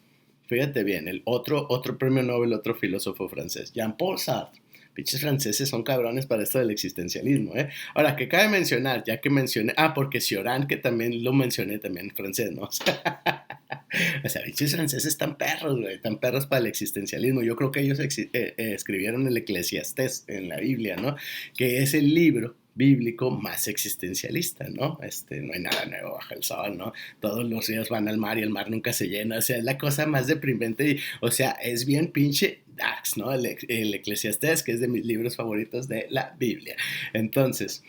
Fíjate 0.51 0.84
bien, 0.84 1.08
el 1.08 1.22
otro, 1.24 1.65
otro 1.70 1.98
premio 1.98 2.24
Nobel, 2.24 2.51
otro 2.51 2.75
filósofo 2.75 3.29
francés, 3.29 3.72
Jean-Paul 3.72 4.20
Sartre. 4.20 4.62
Pinches 4.93 5.22
franceses 5.22 5.70
son 5.70 5.81
cabrones 5.81 6.25
para 6.25 6.43
esto 6.43 6.60
del 6.60 6.72
existencialismo, 6.72 7.55
¿eh? 7.55 7.70
Ahora, 7.96 8.17
que 8.17 8.27
cabe 8.27 8.50
mencionar, 8.50 9.05
ya 9.08 9.22
que 9.22 9.29
mencioné, 9.29 9.74
ah, 9.77 9.93
porque 9.93 10.20
Cioran, 10.20 10.67
que 10.67 10.75
también 10.75 11.24
lo 11.24 11.31
mencioné 11.31 11.79
también 11.79 12.12
francés, 12.12 12.51
¿no? 12.51 12.63
o 14.25 14.29
sea, 14.29 14.43
pinches 14.43 14.75
franceses 14.75 15.05
están 15.05 15.38
perros, 15.38 15.79
güey, 15.79 15.96
están 15.96 16.20
perros 16.20 16.48
para 16.48 16.60
el 16.60 16.67
existencialismo. 16.67 17.43
Yo 17.43 17.55
creo 17.55 17.72
que 17.72 17.79
ellos 17.79 18.01
eh, 18.01 18.29
eh, 18.34 18.53
escribieron 18.58 19.25
el 19.27 19.38
Eclesiastés 19.38 20.25
en 20.27 20.50
la 20.50 20.58
Biblia, 20.58 20.98
¿no? 20.98 21.15
Que 21.55 21.81
es 21.81 21.93
el 21.93 22.13
libro 22.13 22.58
bíblico 22.75 23.32
más 23.32 23.68
existencialista, 23.68 24.66
¿no? 24.70 25.00
Este, 25.04 25.42
no 25.42 25.54
hay 25.54 25.60
nada 25.60 25.86
nuevo 25.86 26.13
bajo 26.13 26.34
el 26.34 26.44
sol, 26.44 26.78
¿no? 26.78 26.94
Todos 27.20 27.44
los 27.50 27.68
ríos 27.68 27.90
van 27.90 28.08
al 28.08 28.18
mar 28.18 28.38
y 28.38 28.42
el 28.42 28.50
mar 28.50 28.70
nunca 28.70 28.94
se 28.94 29.08
llena, 29.08 29.38
o 29.38 29.42
sea, 29.42 29.58
es 29.58 29.63
la 29.63 29.78
cosa 29.78 30.06
más 30.06 30.28
deprimente, 30.28 30.90
y, 30.90 31.00
o 31.22 31.32
sea, 31.32 31.51
es 31.51 31.86
bien 31.86 32.12
pinche 32.12 32.63
Dax, 32.75 33.18
¿no? 33.18 33.34
El, 33.34 33.58
el 33.68 33.94
Eclesiastés, 33.94 34.63
que 34.63 34.72
es 34.72 34.80
de 34.80 34.88
mis 34.88 35.06
libros 35.06 35.36
favoritos 35.36 35.88
de 35.88 36.08
la 36.10 36.36
Biblia. 36.40 36.75
Entonces, 37.13 37.84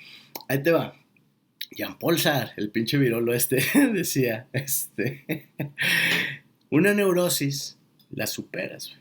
ahí 0.48 0.62
te 0.62 0.72
va. 0.72 0.96
Jean-Paul 1.70 2.18
Sartre, 2.18 2.54
el 2.62 2.70
pinche 2.70 2.98
virolo 2.98 3.32
este, 3.32 3.62
decía, 3.92 4.46
este, 4.52 5.48
una 6.70 6.92
neurosis 6.92 7.78
la 8.10 8.26
superas, 8.26 8.96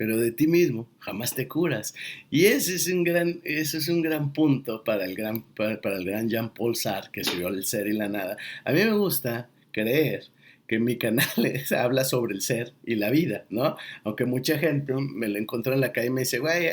pero 0.00 0.16
de 0.16 0.32
ti 0.32 0.46
mismo 0.46 0.88
jamás 0.98 1.34
te 1.34 1.46
curas. 1.46 1.92
Y 2.30 2.46
ese 2.46 2.76
es 2.76 2.86
un 2.86 3.04
gran, 3.04 3.42
ese 3.44 3.76
es 3.76 3.88
un 3.88 4.00
gran 4.00 4.32
punto 4.32 4.82
para 4.82 5.04
el 5.04 5.14
gran, 5.14 5.42
para, 5.54 5.74
el 5.74 6.06
gran 6.06 6.26
Jean-Paul 6.26 6.74
Sartre, 6.74 7.10
que 7.12 7.20
escribió 7.20 7.48
El 7.48 7.66
Ser 7.66 7.86
y 7.86 7.92
la 7.92 8.08
Nada. 8.08 8.38
A 8.64 8.72
mí 8.72 8.78
me 8.82 8.94
gusta 8.94 9.50
creer 9.72 10.28
que 10.66 10.78
mi 10.78 10.96
canal 10.96 11.28
habla 11.78 12.04
sobre 12.04 12.34
el 12.34 12.40
ser 12.40 12.72
y 12.82 12.94
la 12.94 13.10
vida, 13.10 13.44
¿no? 13.50 13.76
Aunque 14.02 14.24
mucha 14.24 14.56
gente 14.56 14.94
me 14.94 15.28
lo 15.28 15.38
encontró 15.38 15.74
en 15.74 15.82
la 15.82 15.92
calle 15.92 16.06
y 16.06 16.10
me 16.10 16.22
dice, 16.22 16.38
güey, 16.38 16.68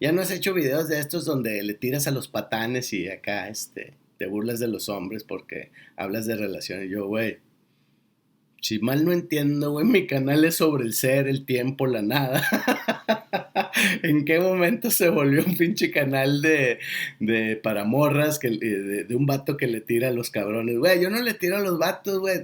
ya 0.00 0.10
no 0.10 0.22
has 0.22 0.32
hecho 0.32 0.52
videos 0.52 0.88
de 0.88 0.98
estos 0.98 1.24
donde 1.24 1.62
le 1.62 1.74
tiras 1.74 2.08
a 2.08 2.10
los 2.10 2.26
patanes 2.26 2.92
y 2.92 3.06
acá, 3.08 3.48
este, 3.48 3.92
te 4.18 4.26
burlas 4.26 4.58
de 4.58 4.66
los 4.66 4.88
hombres 4.88 5.22
porque 5.22 5.70
hablas 5.94 6.26
de 6.26 6.34
relaciones. 6.34 6.90
yo, 6.90 7.06
güey, 7.06 7.38
si 8.66 8.80
mal 8.80 9.04
no 9.04 9.12
entiendo, 9.12 9.70
güey, 9.70 9.86
mi 9.86 10.08
canal 10.08 10.44
es 10.44 10.56
sobre 10.56 10.84
el 10.84 10.92
ser, 10.92 11.28
el 11.28 11.44
tiempo, 11.44 11.86
la 11.86 12.02
nada. 12.02 12.42
¿En 14.02 14.24
qué 14.24 14.40
momento 14.40 14.90
se 14.90 15.08
volvió 15.08 15.44
un 15.44 15.56
pinche 15.56 15.92
canal 15.92 16.42
de, 16.42 16.80
de 17.20 17.54
para 17.54 17.84
morras, 17.84 18.40
que, 18.40 18.50
de, 18.50 19.14
un 19.14 19.24
vato 19.24 19.56
que 19.56 19.68
le 19.68 19.80
tira 19.80 20.08
a 20.08 20.10
los 20.10 20.30
cabrones? 20.30 20.78
Güey, 20.78 21.00
yo 21.00 21.10
no 21.10 21.22
le 21.22 21.34
tiro 21.34 21.58
a 21.58 21.60
los 21.60 21.78
vatos, 21.78 22.18
güey. 22.18 22.38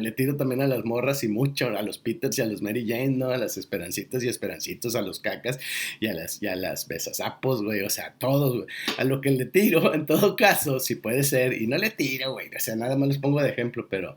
Le 0.00 0.12
tiro 0.12 0.36
también 0.36 0.62
a 0.62 0.66
las 0.66 0.84
morras 0.84 1.22
y 1.22 1.28
mucho, 1.28 1.68
a 1.68 1.82
los 1.82 1.98
Peters 1.98 2.36
y 2.38 2.42
a 2.42 2.46
los 2.46 2.60
Mary 2.60 2.84
Jane, 2.84 3.10
¿no? 3.10 3.30
A 3.30 3.36
las 3.36 3.56
esperancitas 3.56 4.24
y 4.24 4.28
esperancitos, 4.28 4.96
a 4.96 5.02
los 5.02 5.20
cacas 5.20 5.60
y 6.00 6.08
a 6.08 6.14
las, 6.14 6.42
y 6.42 6.48
a 6.48 6.56
las 6.56 6.88
besasapos, 6.88 7.62
güey. 7.62 7.82
O 7.82 7.90
sea, 7.90 8.06
a 8.06 8.14
todos, 8.14 8.56
güey. 8.56 8.66
A 8.98 9.04
lo 9.04 9.20
que 9.20 9.30
le 9.30 9.46
tiro, 9.46 9.94
en 9.94 10.06
todo 10.06 10.34
caso, 10.34 10.80
si 10.80 10.96
puede 10.96 11.22
ser, 11.22 11.62
y 11.62 11.68
no 11.68 11.78
le 11.78 11.90
tiro, 11.90 12.32
güey. 12.32 12.48
O 12.48 12.58
sea, 12.58 12.74
nada 12.74 12.96
más 12.96 13.08
les 13.08 13.18
pongo 13.18 13.40
de 13.40 13.50
ejemplo, 13.50 13.86
pero 13.88 14.16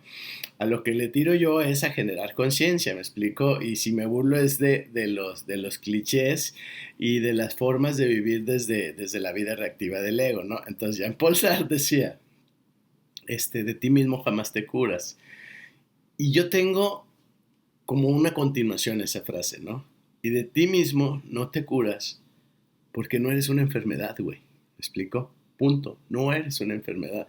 a 0.60 0.66
lo 0.66 0.84
que 0.84 0.94
le 0.94 1.08
tiro 1.08 1.34
yo 1.36 1.62
es 1.62 1.86
a 1.86 1.92
generar 1.92 2.34
conciencia, 2.34 2.94
me 2.94 3.00
explico, 3.00 3.62
y 3.62 3.78
si 3.78 3.94
me 3.94 4.06
burlo 4.06 4.38
es 4.38 4.60
de, 4.60 4.90
los, 5.08 5.48
de 5.48 5.56
los 5.56 5.80
clichés 5.80 6.54
y 6.98 7.20
de 7.20 7.34
las 7.34 7.56
formas 7.56 7.96
de 7.96 8.08
vivir 8.08 8.44
desde, 8.44 8.92
desde 8.92 9.22
la 9.22 9.32
vida 9.32 9.56
reactiva 9.56 10.02
del 10.02 10.20
ego, 10.20 10.44
¿no? 10.44 10.60
Entonces 10.68 10.98
Jean-Paul 10.98 11.38
Sartre 11.38 11.68
decía, 11.70 12.20
este, 13.26 13.64
de 13.64 13.74
ti 13.74 13.90
mismo 13.90 14.22
jamás 14.22 14.52
te 14.52 14.66
curas. 14.66 15.18
Y 16.18 16.34
yo 16.34 16.50
tengo 16.50 17.08
como 17.86 18.10
una 18.10 18.34
continuación 18.34 19.00
esa 19.00 19.22
frase, 19.22 19.62
¿no? 19.62 19.86
Y 20.22 20.30
de 20.32 20.44
ti 20.44 20.68
mismo 20.68 21.22
no 21.24 21.50
te 21.52 21.64
curas 21.64 22.22
porque 22.92 23.18
no 23.18 23.32
eres 23.32 23.48
una 23.48 23.62
enfermedad, 23.62 24.18
güey. 24.20 24.40
¿Me 24.40 24.80
explico? 24.80 25.32
Punto. 25.58 25.98
No 26.10 26.34
eres 26.34 26.60
una 26.60 26.74
enfermedad 26.74 27.28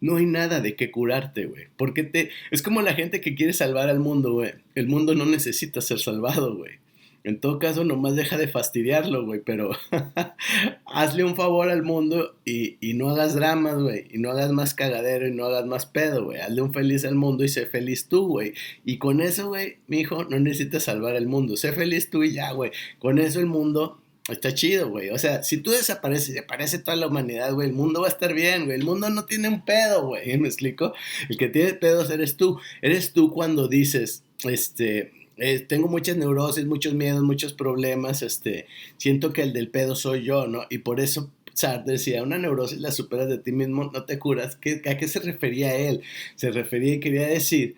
no 0.00 0.16
hay 0.16 0.26
nada 0.26 0.60
de 0.60 0.76
qué 0.76 0.90
curarte, 0.90 1.46
güey. 1.46 1.66
Porque 1.76 2.02
te... 2.04 2.30
Es 2.50 2.62
como 2.62 2.82
la 2.82 2.94
gente 2.94 3.20
que 3.20 3.34
quiere 3.34 3.52
salvar 3.52 3.88
al 3.88 4.00
mundo, 4.00 4.32
güey. 4.32 4.52
El 4.74 4.86
mundo 4.86 5.14
no 5.14 5.26
necesita 5.26 5.80
ser 5.80 5.98
salvado, 5.98 6.56
güey. 6.56 6.80
En 7.22 7.38
todo 7.38 7.58
caso, 7.58 7.84
nomás 7.84 8.16
deja 8.16 8.38
de 8.38 8.48
fastidiarlo, 8.48 9.26
güey. 9.26 9.42
Pero 9.44 9.72
hazle 10.86 11.24
un 11.24 11.36
favor 11.36 11.68
al 11.68 11.82
mundo 11.82 12.34
y, 12.46 12.78
y 12.80 12.94
no 12.94 13.10
hagas 13.10 13.34
dramas, 13.34 13.76
güey. 13.76 14.06
Y 14.10 14.18
no 14.18 14.30
hagas 14.30 14.52
más 14.52 14.72
cagadero 14.72 15.28
y 15.28 15.32
no 15.32 15.44
hagas 15.44 15.66
más 15.66 15.84
pedo, 15.84 16.24
güey. 16.24 16.40
Hazle 16.40 16.62
un 16.62 16.72
feliz 16.72 17.04
al 17.04 17.16
mundo 17.16 17.44
y 17.44 17.48
sé 17.48 17.66
feliz 17.66 18.08
tú, 18.08 18.26
güey. 18.26 18.54
Y 18.86 18.96
con 18.96 19.20
eso, 19.20 19.48
güey, 19.48 19.78
mi 19.86 20.00
hijo, 20.00 20.24
no 20.24 20.40
necesitas 20.40 20.84
salvar 20.84 21.14
al 21.14 21.26
mundo. 21.26 21.58
Sé 21.58 21.72
feliz 21.72 22.08
tú 22.08 22.22
y 22.22 22.32
ya, 22.32 22.52
güey. 22.52 22.70
Con 22.98 23.18
eso 23.18 23.38
el 23.38 23.46
mundo 23.46 24.00
Está 24.28 24.54
chido, 24.54 24.88
güey. 24.88 25.10
O 25.10 25.18
sea, 25.18 25.42
si 25.42 25.58
tú 25.58 25.70
desapareces 25.70 26.34
y 26.34 26.38
aparece 26.38 26.78
toda 26.78 26.96
la 26.96 27.06
humanidad, 27.06 27.52
güey, 27.52 27.68
el 27.68 27.74
mundo 27.74 28.02
va 28.02 28.06
a 28.06 28.10
estar 28.10 28.34
bien, 28.34 28.66
güey. 28.66 28.76
El 28.76 28.84
mundo 28.84 29.10
no 29.10 29.24
tiene 29.24 29.48
un 29.48 29.64
pedo, 29.64 30.06
güey. 30.06 30.36
¿Me 30.38 30.48
explico? 30.48 30.92
El 31.28 31.36
que 31.36 31.48
tiene 31.48 31.74
pedos 31.74 32.10
eres 32.10 32.36
tú. 32.36 32.60
Eres 32.82 33.12
tú 33.12 33.32
cuando 33.32 33.66
dices, 33.66 34.22
este, 34.44 35.12
eh, 35.36 35.60
tengo 35.60 35.88
muchas 35.88 36.16
neurosis, 36.16 36.66
muchos 36.66 36.94
miedos, 36.94 37.22
muchos 37.22 37.54
problemas, 37.54 38.22
este, 38.22 38.66
siento 38.98 39.32
que 39.32 39.42
el 39.42 39.54
del 39.54 39.70
pedo 39.70 39.96
soy 39.96 40.22
yo, 40.22 40.46
¿no? 40.46 40.66
Y 40.68 40.78
por 40.78 41.00
eso 41.00 41.30
Sartre 41.54 41.94
decía, 41.94 42.22
una 42.22 42.38
neurosis 42.38 42.78
la 42.78 42.92
superas 42.92 43.28
de 43.28 43.38
ti 43.38 43.52
mismo, 43.52 43.90
no 43.92 44.04
te 44.04 44.18
curas. 44.18 44.56
¿Qué, 44.56 44.82
¿A 44.86 44.96
qué 44.96 45.08
se 45.08 45.20
refería 45.20 45.74
él? 45.76 46.02
Se 46.36 46.50
refería 46.50 46.94
y 46.94 47.00
quería 47.00 47.26
decir 47.26 47.76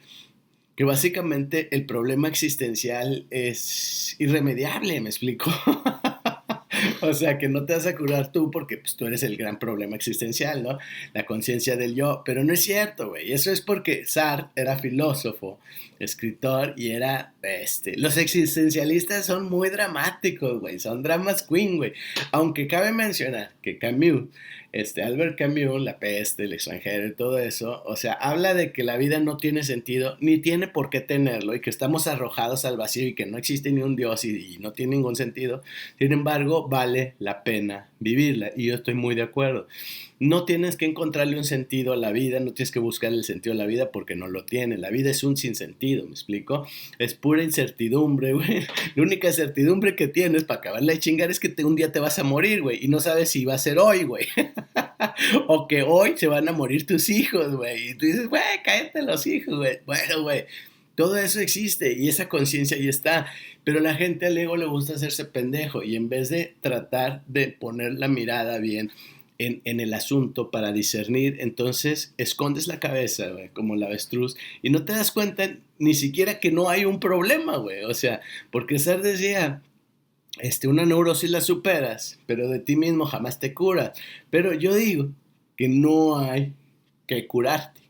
que 0.76 0.84
básicamente 0.84 1.68
el 1.70 1.86
problema 1.86 2.28
existencial 2.28 3.26
es 3.30 4.16
irremediable, 4.18 5.00
me 5.00 5.10
explico. 5.10 5.52
o 7.08 7.14
sea, 7.14 7.38
que 7.38 7.48
no 7.48 7.64
te 7.64 7.74
vas 7.74 7.86
a 7.86 7.96
curar 7.96 8.32
tú 8.32 8.50
porque 8.50 8.78
pues, 8.78 8.96
tú 8.96 9.06
eres 9.06 9.22
el 9.22 9.36
gran 9.36 9.58
problema 9.58 9.96
existencial, 9.96 10.62
¿no? 10.62 10.78
La 11.12 11.26
conciencia 11.26 11.76
del 11.76 11.94
yo. 11.94 12.22
Pero 12.24 12.44
no 12.44 12.52
es 12.52 12.62
cierto, 12.62 13.10
güey. 13.10 13.32
Eso 13.32 13.50
es 13.50 13.60
porque 13.60 14.04
Sartre 14.06 14.50
era 14.62 14.78
filósofo, 14.78 15.58
escritor 16.04 16.74
y 16.76 16.90
era, 16.90 17.34
este, 17.42 17.96
los 17.96 18.16
existencialistas 18.16 19.26
son 19.26 19.48
muy 19.48 19.70
dramáticos, 19.70 20.60
güey. 20.60 20.78
Son 20.78 21.02
dramas 21.02 21.42
queen, 21.42 21.76
güey. 21.76 21.92
Aunque 22.30 22.66
cabe 22.66 22.92
mencionar 22.92 23.52
que 23.62 23.78
Camus 23.78 24.28
este, 24.72 25.02
Albert 25.02 25.36
Camus, 25.36 25.82
La 25.82 25.98
peste, 25.98 26.44
el 26.44 26.54
extranjero 26.54 27.06
y 27.06 27.14
todo 27.14 27.38
eso, 27.38 27.82
o 27.84 27.96
sea, 27.96 28.14
habla 28.14 28.54
de 28.54 28.72
que 28.72 28.82
la 28.82 28.96
vida 28.96 29.20
no 29.20 29.36
tiene 29.36 29.62
sentido, 29.62 30.16
ni 30.20 30.38
tiene 30.38 30.66
por 30.66 30.88
qué 30.88 31.00
tenerlo, 31.00 31.54
y 31.54 31.60
que 31.60 31.70
estamos 31.70 32.06
arrojados 32.06 32.64
al 32.64 32.78
vacío 32.78 33.06
y 33.06 33.14
que 33.14 33.26
no 33.26 33.36
existe 33.36 33.70
ni 33.70 33.82
un 33.82 33.96
Dios 33.96 34.24
y, 34.24 34.54
y 34.54 34.58
no 34.58 34.72
tiene 34.72 34.96
ningún 34.96 35.14
sentido. 35.14 35.62
Sin 35.98 36.12
embargo, 36.12 36.68
vale 36.68 37.14
la 37.18 37.44
pena 37.44 37.90
vivirla, 38.00 38.50
y 38.56 38.66
yo 38.66 38.74
estoy 38.74 38.94
muy 38.94 39.14
de 39.14 39.22
acuerdo. 39.22 39.68
No 40.22 40.44
tienes 40.44 40.76
que 40.76 40.84
encontrarle 40.84 41.36
un 41.36 41.42
sentido 41.42 41.92
a 41.92 41.96
la 41.96 42.12
vida, 42.12 42.38
no 42.38 42.52
tienes 42.52 42.70
que 42.70 42.78
buscar 42.78 43.12
el 43.12 43.24
sentido 43.24 43.54
a 43.54 43.56
la 43.56 43.66
vida 43.66 43.90
porque 43.90 44.14
no 44.14 44.28
lo 44.28 44.44
tiene. 44.44 44.78
La 44.78 44.88
vida 44.90 45.10
es 45.10 45.24
un 45.24 45.36
sinsentido, 45.36 46.04
¿me 46.04 46.12
explico? 46.12 46.64
Es 47.00 47.14
pura 47.14 47.42
incertidumbre, 47.42 48.32
güey. 48.34 48.60
La 48.94 49.02
única 49.02 49.32
certidumbre 49.32 49.96
que 49.96 50.06
tienes 50.06 50.44
para 50.44 50.60
acabarla 50.60 50.92
de 50.92 51.00
chingar 51.00 51.32
es 51.32 51.40
que 51.40 51.52
un 51.64 51.74
día 51.74 51.90
te 51.90 51.98
vas 51.98 52.20
a 52.20 52.22
morir, 52.22 52.62
güey, 52.62 52.84
y 52.84 52.86
no 52.86 53.00
sabes 53.00 53.30
si 53.30 53.44
va 53.44 53.54
a 53.54 53.58
ser 53.58 53.80
hoy, 53.80 54.04
güey. 54.04 54.28
o 55.48 55.66
que 55.66 55.82
hoy 55.82 56.12
se 56.14 56.28
van 56.28 56.48
a 56.48 56.52
morir 56.52 56.86
tus 56.86 57.08
hijos, 57.08 57.56
güey. 57.56 57.90
Y 57.90 57.94
tú 57.94 58.06
dices, 58.06 58.28
güey, 58.28 58.62
cállate 58.64 59.02
los 59.02 59.26
hijos, 59.26 59.56
güey. 59.56 59.80
Bueno, 59.86 60.22
güey. 60.22 60.44
Todo 60.94 61.16
eso 61.16 61.40
existe 61.40 61.94
y 61.94 62.08
esa 62.08 62.28
conciencia 62.28 62.76
ahí 62.76 62.86
está. 62.86 63.26
Pero 63.64 63.80
la 63.80 63.96
gente 63.96 64.26
al 64.26 64.38
ego 64.38 64.56
le 64.56 64.66
gusta 64.66 64.94
hacerse 64.94 65.24
pendejo 65.24 65.82
y 65.82 65.96
en 65.96 66.08
vez 66.08 66.28
de 66.28 66.54
tratar 66.60 67.24
de 67.26 67.48
poner 67.48 67.94
la 67.94 68.06
mirada 68.06 68.58
bien 68.58 68.92
en, 69.38 69.80
el 69.80 69.94
asunto 69.94 70.50
para 70.50 70.72
discernir, 70.72 71.36
entonces 71.40 72.14
escondes 72.16 72.66
la 72.66 72.80
cabeza, 72.80 73.30
como 73.52 73.76
la 73.76 73.86
avestruz 73.86 74.36
y 74.62 74.70
no 74.70 74.84
te 74.84 74.92
das 74.92 75.10
cuenta 75.10 75.56
ni 75.78 75.94
siquiera 75.94 76.38
que 76.38 76.52
no 76.52 76.68
hay 76.68 76.84
un 76.84 77.00
problema, 77.00 77.56
güey. 77.56 77.84
O 77.84 77.94
sea, 77.94 78.20
porque 78.50 78.78
Ser 78.78 79.02
decía, 79.02 79.62
este, 80.38 80.68
una 80.68 80.84
neurosis 80.84 81.30
la 81.30 81.40
superas, 81.40 82.18
pero 82.26 82.48
de 82.48 82.60
ti 82.60 82.76
mismo 82.76 83.04
jamás 83.04 83.40
te 83.40 83.52
curas. 83.54 83.98
Pero 84.30 84.52
yo 84.54 84.74
digo 84.74 85.08
que 85.56 85.68
no 85.68 86.18
hay 86.18 86.52
que 87.06 87.26
curarte, 87.26 87.80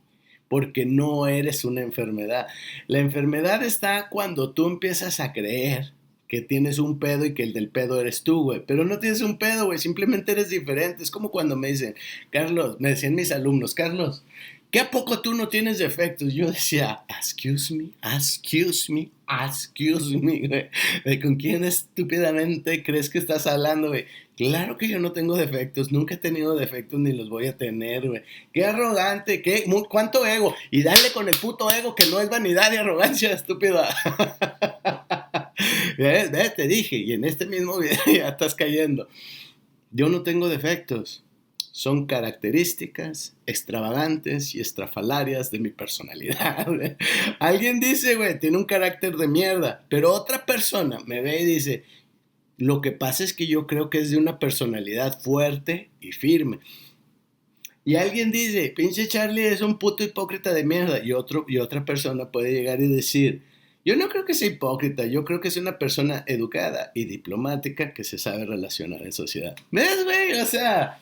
porque 0.48 0.86
no 0.86 1.26
eres 1.26 1.64
una 1.64 1.82
enfermedad. 1.82 2.46
La 2.86 2.98
enfermedad 2.98 3.62
está 3.62 4.08
cuando 4.08 4.52
tú 4.52 4.66
empiezas 4.66 5.20
a 5.20 5.32
creer 5.32 5.92
que 6.32 6.40
tienes 6.40 6.78
un 6.78 6.98
pedo 6.98 7.26
y 7.26 7.34
que 7.34 7.42
el 7.42 7.52
del 7.52 7.68
pedo 7.68 8.00
eres 8.00 8.22
tú, 8.22 8.44
güey. 8.44 8.64
Pero 8.66 8.86
no 8.86 8.98
tienes 8.98 9.20
un 9.20 9.36
pedo, 9.36 9.66
güey, 9.66 9.78
simplemente 9.78 10.32
eres 10.32 10.48
diferente. 10.48 11.02
Es 11.02 11.10
como 11.10 11.30
cuando 11.30 11.56
me 11.56 11.68
dicen, 11.68 11.94
Carlos, 12.30 12.76
me 12.80 12.88
decían 12.88 13.14
mis 13.14 13.30
alumnos, 13.32 13.74
Carlos, 13.74 14.24
¿Qué 14.70 14.80
a 14.80 14.90
poco 14.90 15.20
tú 15.20 15.34
no 15.34 15.48
tienes 15.48 15.76
defectos? 15.76 16.32
Yo 16.32 16.50
decía, 16.50 17.02
excuse 17.06 17.74
me, 17.74 17.90
excuse 18.02 18.90
me, 18.90 19.10
excuse 19.44 20.16
me, 20.16 20.48
güey. 21.04 21.20
¿Con 21.20 21.36
quién 21.36 21.62
estúpidamente 21.62 22.82
crees 22.82 23.10
que 23.10 23.18
estás 23.18 23.46
hablando, 23.46 23.88
güey? 23.88 24.06
Claro 24.34 24.78
que 24.78 24.88
yo 24.88 24.98
no 24.98 25.12
tengo 25.12 25.36
defectos, 25.36 25.92
nunca 25.92 26.14
he 26.14 26.16
tenido 26.16 26.56
defectos 26.56 26.98
ni 27.00 27.12
los 27.12 27.28
voy 27.28 27.48
a 27.48 27.58
tener, 27.58 28.08
güey. 28.08 28.22
Qué 28.54 28.64
arrogante, 28.64 29.42
qué, 29.42 29.66
cuánto 29.90 30.26
ego. 30.26 30.54
Y 30.70 30.82
dale 30.82 31.12
con 31.12 31.28
el 31.28 31.36
puto 31.36 31.70
ego 31.70 31.94
que 31.94 32.06
no 32.06 32.18
es 32.18 32.30
vanidad 32.30 32.72
y 32.72 32.76
arrogancia, 32.76 33.30
estúpida. 33.32 33.94
Te 35.96 36.68
dije, 36.68 36.96
y 36.96 37.12
en 37.12 37.24
este 37.24 37.46
mismo 37.46 37.78
video 37.78 37.98
ya 38.06 38.28
estás 38.28 38.54
cayendo. 38.54 39.08
Yo 39.90 40.08
no 40.08 40.22
tengo 40.22 40.48
defectos 40.48 41.24
son 41.72 42.04
características 42.04 43.34
extravagantes 43.46 44.54
y 44.54 44.60
estrafalarias 44.60 45.50
de 45.50 45.58
mi 45.58 45.70
personalidad. 45.70 46.68
Alguien 47.40 47.80
dice, 47.80 48.14
güey, 48.14 48.38
tiene 48.38 48.58
un 48.58 48.66
carácter 48.66 49.16
de 49.16 49.26
mierda, 49.26 49.84
pero 49.88 50.12
otra 50.12 50.44
persona 50.44 50.98
me 51.06 51.22
ve 51.22 51.40
y 51.40 51.46
dice, 51.46 51.84
lo 52.58 52.82
que 52.82 52.92
pasa 52.92 53.24
es 53.24 53.32
que 53.32 53.46
yo 53.46 53.66
creo 53.66 53.88
que 53.88 53.98
es 53.98 54.10
de 54.10 54.18
una 54.18 54.38
personalidad 54.38 55.20
fuerte 55.22 55.88
y 55.98 56.12
firme. 56.12 56.60
Y 57.84 57.96
alguien 57.96 58.30
dice, 58.30 58.72
pinche 58.76 59.08
Charlie 59.08 59.48
es 59.48 59.62
un 59.62 59.78
puto 59.78 60.04
hipócrita 60.04 60.52
de 60.52 60.64
mierda. 60.64 61.02
Y, 61.02 61.12
otro, 61.12 61.46
y 61.48 61.56
otra 61.56 61.84
persona 61.84 62.30
puede 62.30 62.52
llegar 62.52 62.80
y 62.80 62.86
decir, 62.86 63.42
yo 63.84 63.96
no 63.96 64.08
creo 64.08 64.24
que 64.24 64.34
sea 64.34 64.48
hipócrita, 64.48 65.04
yo 65.06 65.24
creo 65.24 65.40
que 65.40 65.48
es 65.48 65.56
una 65.56 65.78
persona 65.78 66.24
educada 66.26 66.92
y 66.94 67.04
diplomática 67.04 67.92
que 67.92 68.04
se 68.04 68.18
sabe 68.18 68.44
relacionar 68.44 69.02
en 69.02 69.12
sociedad. 69.12 69.56
¿Ves, 69.70 70.04
güey? 70.04 70.40
O 70.40 70.46
sea, 70.46 71.00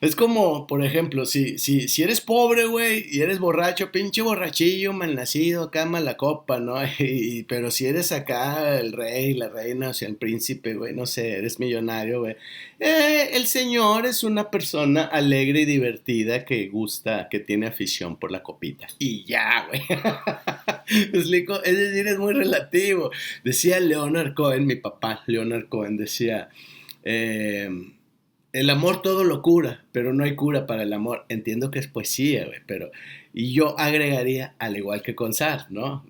Es 0.00 0.14
como, 0.14 0.66
por 0.68 0.84
ejemplo, 0.84 1.26
si, 1.26 1.58
si, 1.58 1.88
si 1.88 2.04
eres 2.04 2.20
pobre, 2.20 2.66
güey, 2.66 3.04
y 3.10 3.20
eres 3.20 3.40
borracho, 3.40 3.90
pinche 3.90 4.22
borrachillo, 4.22 4.92
mal 4.92 5.16
nacido, 5.16 5.64
acá 5.64 5.86
la 6.00 6.16
copa, 6.16 6.60
¿no? 6.60 6.76
Pero 7.48 7.70
si 7.72 7.86
eres 7.86 8.12
acá 8.12 8.78
el 8.78 8.92
rey, 8.92 9.34
la 9.34 9.48
reina, 9.48 9.90
o 9.90 9.94
sea, 9.94 10.08
el 10.08 10.16
príncipe, 10.16 10.74
güey, 10.74 10.94
no 10.94 11.06
sé, 11.06 11.38
eres 11.38 11.58
millonario, 11.58 12.20
güey. 12.20 12.36
Eh, 12.78 13.30
el 13.32 13.46
señor 13.46 14.06
es 14.06 14.22
una 14.22 14.50
persona 14.50 15.02
alegre 15.04 15.62
y 15.62 15.64
divertida 15.64 16.44
que 16.44 16.68
gusta, 16.68 17.28
que 17.28 17.40
tiene 17.40 17.66
afición 17.66 18.16
por 18.18 18.30
la 18.30 18.42
copita. 18.42 18.86
Y 18.98 19.24
ya, 19.24 19.66
güey. 19.66 19.82
Es 20.90 21.30
decir, 21.30 22.06
es 22.06 22.18
muy 22.18 22.32
relativo. 22.32 23.10
Decía 23.44 23.78
Leonard 23.78 24.32
Cohen, 24.32 24.66
mi 24.66 24.76
papá, 24.76 25.22
Leonard 25.26 25.68
Cohen, 25.68 25.96
decía... 25.96 26.48
Eh, 27.04 27.68
el 28.58 28.70
amor 28.70 29.02
todo 29.02 29.22
lo 29.22 29.40
cura, 29.40 29.84
pero 29.92 30.12
no 30.12 30.24
hay 30.24 30.34
cura 30.34 30.66
para 30.66 30.82
el 30.82 30.92
amor. 30.92 31.24
Entiendo 31.28 31.70
que 31.70 31.78
es 31.78 31.86
poesía, 31.86 32.44
güey, 32.46 32.58
pero... 32.66 32.90
Y 33.32 33.52
yo 33.52 33.78
agregaría, 33.78 34.56
al 34.58 34.76
igual 34.76 35.02
que 35.02 35.14
con 35.14 35.32
Sar, 35.32 35.66
¿no? 35.70 36.04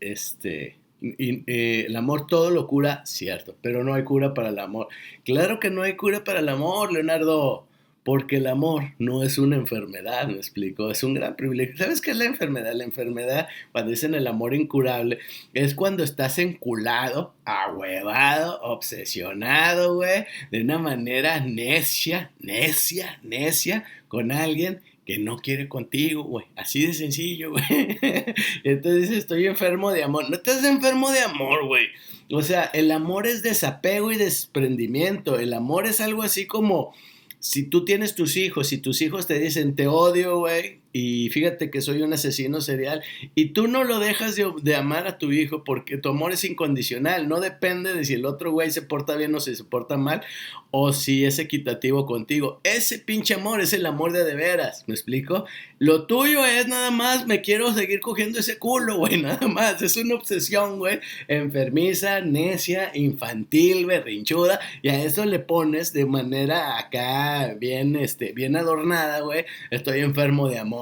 este... 0.00 0.78
Eh, 1.00 1.84
el 1.86 1.96
amor 1.96 2.26
todo 2.26 2.50
lo 2.50 2.66
cura, 2.66 3.02
cierto, 3.04 3.56
pero 3.60 3.82
no 3.82 3.94
hay 3.94 4.04
cura 4.04 4.34
para 4.34 4.50
el 4.50 4.58
amor. 4.58 4.88
Claro 5.24 5.58
que 5.60 5.70
no 5.70 5.82
hay 5.82 5.96
cura 5.96 6.24
para 6.24 6.40
el 6.40 6.48
amor, 6.48 6.92
Leonardo. 6.92 7.66
Porque 8.04 8.38
el 8.38 8.48
amor 8.48 8.92
no 8.98 9.22
es 9.22 9.38
una 9.38 9.54
enfermedad, 9.54 10.26
me 10.26 10.34
explico, 10.34 10.90
es 10.90 11.04
un 11.04 11.14
gran 11.14 11.36
privilegio. 11.36 11.76
¿Sabes 11.76 12.00
qué 12.00 12.10
es 12.10 12.16
la 12.16 12.24
enfermedad? 12.24 12.72
La 12.74 12.82
enfermedad, 12.82 13.48
cuando 13.70 13.90
dicen 13.90 14.14
el 14.14 14.26
amor 14.26 14.54
incurable, 14.54 15.18
es 15.54 15.74
cuando 15.74 16.02
estás 16.02 16.38
enculado, 16.38 17.34
ahuevado, 17.44 18.60
obsesionado, 18.62 19.94
güey, 19.94 20.24
de 20.50 20.62
una 20.62 20.78
manera 20.78 21.38
necia, 21.40 22.32
necia, 22.40 23.20
necia, 23.22 23.84
con 24.08 24.32
alguien 24.32 24.80
que 25.06 25.18
no 25.18 25.38
quiere 25.38 25.68
contigo, 25.68 26.24
güey. 26.24 26.46
Así 26.56 26.86
de 26.86 26.94
sencillo, 26.94 27.50
güey. 27.50 27.64
Entonces 28.64 29.10
estoy 29.10 29.46
enfermo 29.46 29.90
de 29.92 30.02
amor. 30.02 30.28
No 30.28 30.36
estás 30.36 30.64
enfermo 30.64 31.10
de 31.10 31.20
amor, 31.20 31.66
güey. 31.66 31.86
O 32.30 32.42
sea, 32.42 32.64
el 32.72 32.90
amor 32.90 33.26
es 33.26 33.42
desapego 33.42 34.12
y 34.12 34.16
desprendimiento. 34.16 35.38
El 35.38 35.52
amor 35.54 35.86
es 35.86 36.00
algo 36.00 36.22
así 36.22 36.46
como 36.46 36.94
si 37.42 37.64
tú 37.64 37.84
tienes 37.84 38.14
tus 38.14 38.36
hijos 38.36 38.72
y 38.72 38.78
tus 38.78 39.02
hijos 39.02 39.26
te 39.26 39.38
dicen 39.38 39.74
te 39.74 39.88
odio, 39.88 40.38
güey, 40.38 40.80
y 40.92 41.30
fíjate 41.30 41.70
que 41.70 41.80
soy 41.80 42.02
un 42.02 42.12
asesino 42.12 42.60
serial 42.60 43.02
y 43.34 43.46
tú 43.46 43.66
no 43.66 43.84
lo 43.84 43.98
dejas 43.98 44.36
de, 44.36 44.74
amar 44.74 45.06
a 45.06 45.18
tu 45.18 45.32
hijo 45.32 45.64
porque 45.64 45.96
tu 45.96 46.10
amor 46.10 46.32
es 46.32 46.44
incondicional, 46.44 47.28
no 47.28 47.40
depende 47.40 47.94
de 47.94 48.04
si 48.04 48.14
el 48.14 48.26
otro 48.26 48.52
güey 48.52 48.70
se 48.70 48.82
porta 48.82 49.16
bien 49.16 49.34
o 49.34 49.40
si 49.40 49.54
se 49.54 49.64
porta 49.64 49.96
mal 49.96 50.22
o 50.70 50.92
si 50.92 51.24
es 51.24 51.38
equitativo 51.38 52.06
contigo. 52.06 52.60
Ese 52.64 52.98
pinche 52.98 53.34
amor 53.34 53.60
es 53.60 53.72
el 53.72 53.84
amor 53.84 54.12
de 54.12 54.24
de 54.24 54.34
veras, 54.34 54.84
¿me 54.86 54.94
explico? 54.94 55.46
Lo 55.78 56.06
tuyo 56.06 56.44
es 56.46 56.68
nada 56.68 56.90
más, 56.90 57.26
me 57.26 57.40
quiero 57.40 57.72
seguir 57.72 58.00
cogiendo 58.00 58.38
ese 58.38 58.58
culo, 58.58 58.98
güey, 58.98 59.20
nada 59.22 59.48
más, 59.48 59.82
es 59.82 59.96
una 59.96 60.14
obsesión, 60.14 60.78
güey, 60.78 61.00
enfermiza, 61.28 62.20
necia, 62.20 62.92
infantil, 62.94 63.86
berrinchuda 63.86 64.60
y 64.80 64.90
a 64.90 65.02
eso 65.02 65.24
le 65.24 65.40
pones 65.40 65.92
de 65.92 66.06
manera 66.06 66.78
acá 66.78 67.54
bien, 67.58 67.96
este, 67.96 68.32
bien 68.32 68.56
adornada, 68.56 69.20
güey, 69.20 69.44
estoy 69.70 70.00
enfermo 70.00 70.48
de 70.48 70.58
amor 70.58 70.81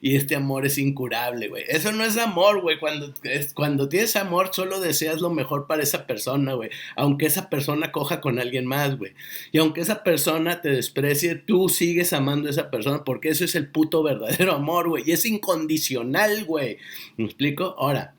Y 0.00 0.16
este 0.16 0.36
amor 0.36 0.66
es 0.66 0.78
incurable, 0.78 1.48
güey. 1.48 1.64
Eso 1.68 1.92
no 1.92 2.04
es 2.04 2.16
amor, 2.16 2.60
güey. 2.62 2.78
Cuando, 2.78 3.12
cuando 3.54 3.88
tienes 3.88 4.16
amor, 4.16 4.50
solo 4.52 4.80
deseas 4.80 5.20
lo 5.20 5.30
mejor 5.30 5.66
para 5.66 5.82
esa 5.82 6.06
persona, 6.06 6.54
güey. 6.54 6.70
Aunque 6.96 7.26
esa 7.26 7.48
persona 7.48 7.92
coja 7.92 8.20
con 8.20 8.38
alguien 8.38 8.66
más, 8.66 8.96
güey. 8.96 9.12
Y 9.52 9.58
aunque 9.58 9.80
esa 9.80 10.02
persona 10.02 10.60
te 10.60 10.70
desprecie, 10.70 11.36
tú 11.36 11.68
sigues 11.68 12.12
amando 12.12 12.48
a 12.48 12.50
esa 12.50 12.70
persona 12.70 13.04
porque 13.04 13.28
eso 13.28 13.44
es 13.44 13.54
el 13.54 13.68
puto 13.68 14.02
verdadero 14.02 14.52
amor, 14.56 14.88
güey. 14.88 15.04
Y 15.06 15.12
es 15.12 15.24
incondicional, 15.24 16.44
güey. 16.44 16.78
¿Me 17.16 17.24
explico? 17.24 17.74
Ahora, 17.78 18.15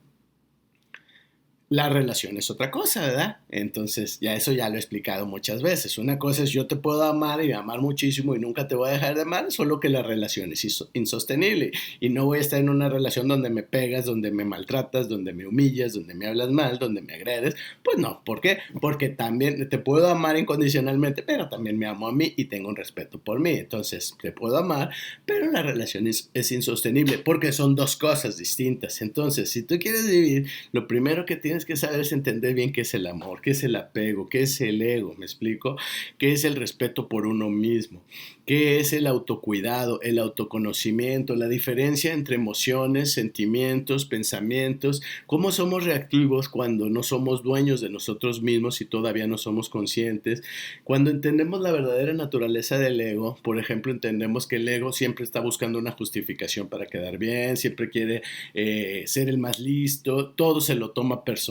la 1.69 1.89
relación 1.89 2.37
es 2.37 2.49
otra 2.49 2.71
cosa, 2.71 3.01
¿verdad? 3.01 3.37
Entonces, 3.49 4.19
ya 4.21 4.35
eso 4.35 4.53
ya 4.53 4.69
lo 4.69 4.75
he 4.75 4.79
explicado 4.79 5.25
muchas 5.25 5.61
veces. 5.61 5.97
Una 5.97 6.17
cosa 6.17 6.43
es 6.43 6.51
yo 6.51 6.65
te 6.65 6.77
puedo 6.77 7.03
amar 7.03 7.43
y 7.43 7.51
amar 7.51 7.81
muchísimo 7.81 8.35
y 8.35 8.39
nunca 8.39 8.69
te 8.69 8.75
voy 8.75 8.89
a 8.89 8.93
dejar 8.93 9.15
de 9.15 9.23
amar, 9.23 9.51
solo 9.51 9.81
que 9.81 9.89
la 9.89 10.01
relación 10.01 10.53
es 10.53 10.87
insostenible 10.93 11.71
y 11.99 12.09
no 12.09 12.25
voy 12.25 12.37
a 12.37 12.41
estar 12.41 12.59
en 12.59 12.69
una 12.69 12.87
relación 12.87 13.27
donde 13.27 13.49
me 13.49 13.63
pegas, 13.63 14.05
donde 14.05 14.31
me 14.31 14.45
maltratas, 14.45 15.09
donde 15.09 15.33
me 15.33 15.45
humillas, 15.45 15.93
donde 15.93 16.15
me 16.15 16.27
hablas 16.27 16.51
mal, 16.51 16.79
donde 16.79 17.01
me 17.01 17.15
agredes. 17.15 17.55
Pues 17.83 17.97
no, 17.97 18.23
¿por 18.23 18.39
qué? 18.39 18.59
Porque 18.79 19.09
también 19.09 19.67
te 19.67 19.77
puedo 19.77 20.07
amar 20.07 20.37
incondicionalmente, 20.37 21.21
pero 21.21 21.49
también 21.49 21.77
me 21.77 21.85
amo 21.85 22.07
a 22.07 22.13
mí 22.13 22.33
y 22.37 22.45
tengo 22.45 22.69
un 22.69 22.77
respeto 22.77 23.19
por 23.19 23.41
mí. 23.41 23.51
Entonces, 23.51 24.15
te 24.21 24.31
puedo 24.31 24.57
amar, 24.57 24.91
pero 25.25 25.51
la 25.51 25.63
relación 25.63 26.07
es, 26.07 26.29
es 26.33 26.49
insostenible 26.53 27.17
porque 27.17 27.51
son 27.51 27.75
dos 27.75 27.97
cosas 27.97 28.37
distintas. 28.37 29.01
Entonces, 29.01 29.49
si 29.49 29.63
tú 29.63 29.77
quieres 29.79 30.07
vivir, 30.07 30.47
lo 30.71 30.87
primero 30.87 31.25
que 31.25 31.35
tienes 31.35 31.56
que 31.65 31.75
saber 31.75 32.01
es 32.01 32.11
entender 32.11 32.53
bien 32.53 32.71
qué 32.71 32.81
es 32.81 32.93
el 32.93 33.07
amor, 33.07 33.41
qué 33.41 33.51
es 33.51 33.63
el 33.63 33.75
apego, 33.75 34.27
qué 34.29 34.41
es 34.43 34.59
el 34.61 34.81
ego, 34.81 35.15
¿me 35.17 35.25
explico? 35.25 35.77
¿Qué 36.17 36.31
es 36.31 36.43
el 36.43 36.55
respeto 36.55 37.07
por 37.07 37.25
uno 37.25 37.49
mismo? 37.49 38.01
¿Qué 38.45 38.79
es 38.79 38.93
el 38.93 39.07
autocuidado, 39.07 39.99
el 40.01 40.19
autoconocimiento, 40.19 41.35
la 41.35 41.49
diferencia 41.49 42.13
entre 42.13 42.35
emociones, 42.35 43.11
sentimientos, 43.11 44.05
pensamientos? 44.05 45.01
¿Cómo 45.25 45.51
somos 45.51 45.83
reactivos 45.83 46.47
cuando 46.47 46.89
no 46.89 47.03
somos 47.03 47.43
dueños 47.43 47.81
de 47.81 47.89
nosotros 47.89 48.41
mismos 48.41 48.79
y 48.79 48.85
todavía 48.85 49.27
no 49.27 49.37
somos 49.37 49.67
conscientes? 49.67 50.43
Cuando 50.85 51.09
entendemos 51.09 51.59
la 51.59 51.73
verdadera 51.73 52.13
naturaleza 52.13 52.79
del 52.79 53.01
ego, 53.01 53.37
por 53.43 53.59
ejemplo, 53.59 53.91
entendemos 53.91 54.47
que 54.47 54.55
el 54.55 54.67
ego 54.69 54.93
siempre 54.93 55.25
está 55.25 55.41
buscando 55.41 55.77
una 55.77 55.91
justificación 55.91 56.69
para 56.69 56.85
quedar 56.85 57.17
bien, 57.17 57.57
siempre 57.57 57.89
quiere 57.89 58.21
eh, 58.53 59.03
ser 59.07 59.27
el 59.27 59.37
más 59.37 59.59
listo, 59.59 60.29
todo 60.29 60.61
se 60.61 60.75
lo 60.75 60.91
toma 60.91 61.25
personal, 61.25 61.46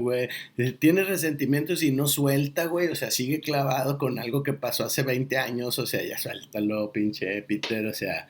güey. 0.00 0.28
Eh, 0.58 0.72
tiene 0.72 1.04
resentimientos 1.04 1.82
y 1.82 1.90
no 1.90 2.06
suelta, 2.06 2.66
güey, 2.66 2.88
o 2.88 2.94
sea, 2.94 3.10
sigue 3.10 3.40
clavado 3.40 3.98
con 3.98 4.18
algo 4.18 4.42
que 4.42 4.52
pasó 4.52 4.84
hace 4.84 5.02
20 5.02 5.36
años, 5.38 5.78
o 5.78 5.86
sea, 5.86 6.02
ya 6.04 6.18
suéltalo, 6.18 6.92
pinche 6.92 7.42
Peter, 7.42 7.86
o 7.86 7.94
sea, 7.94 8.28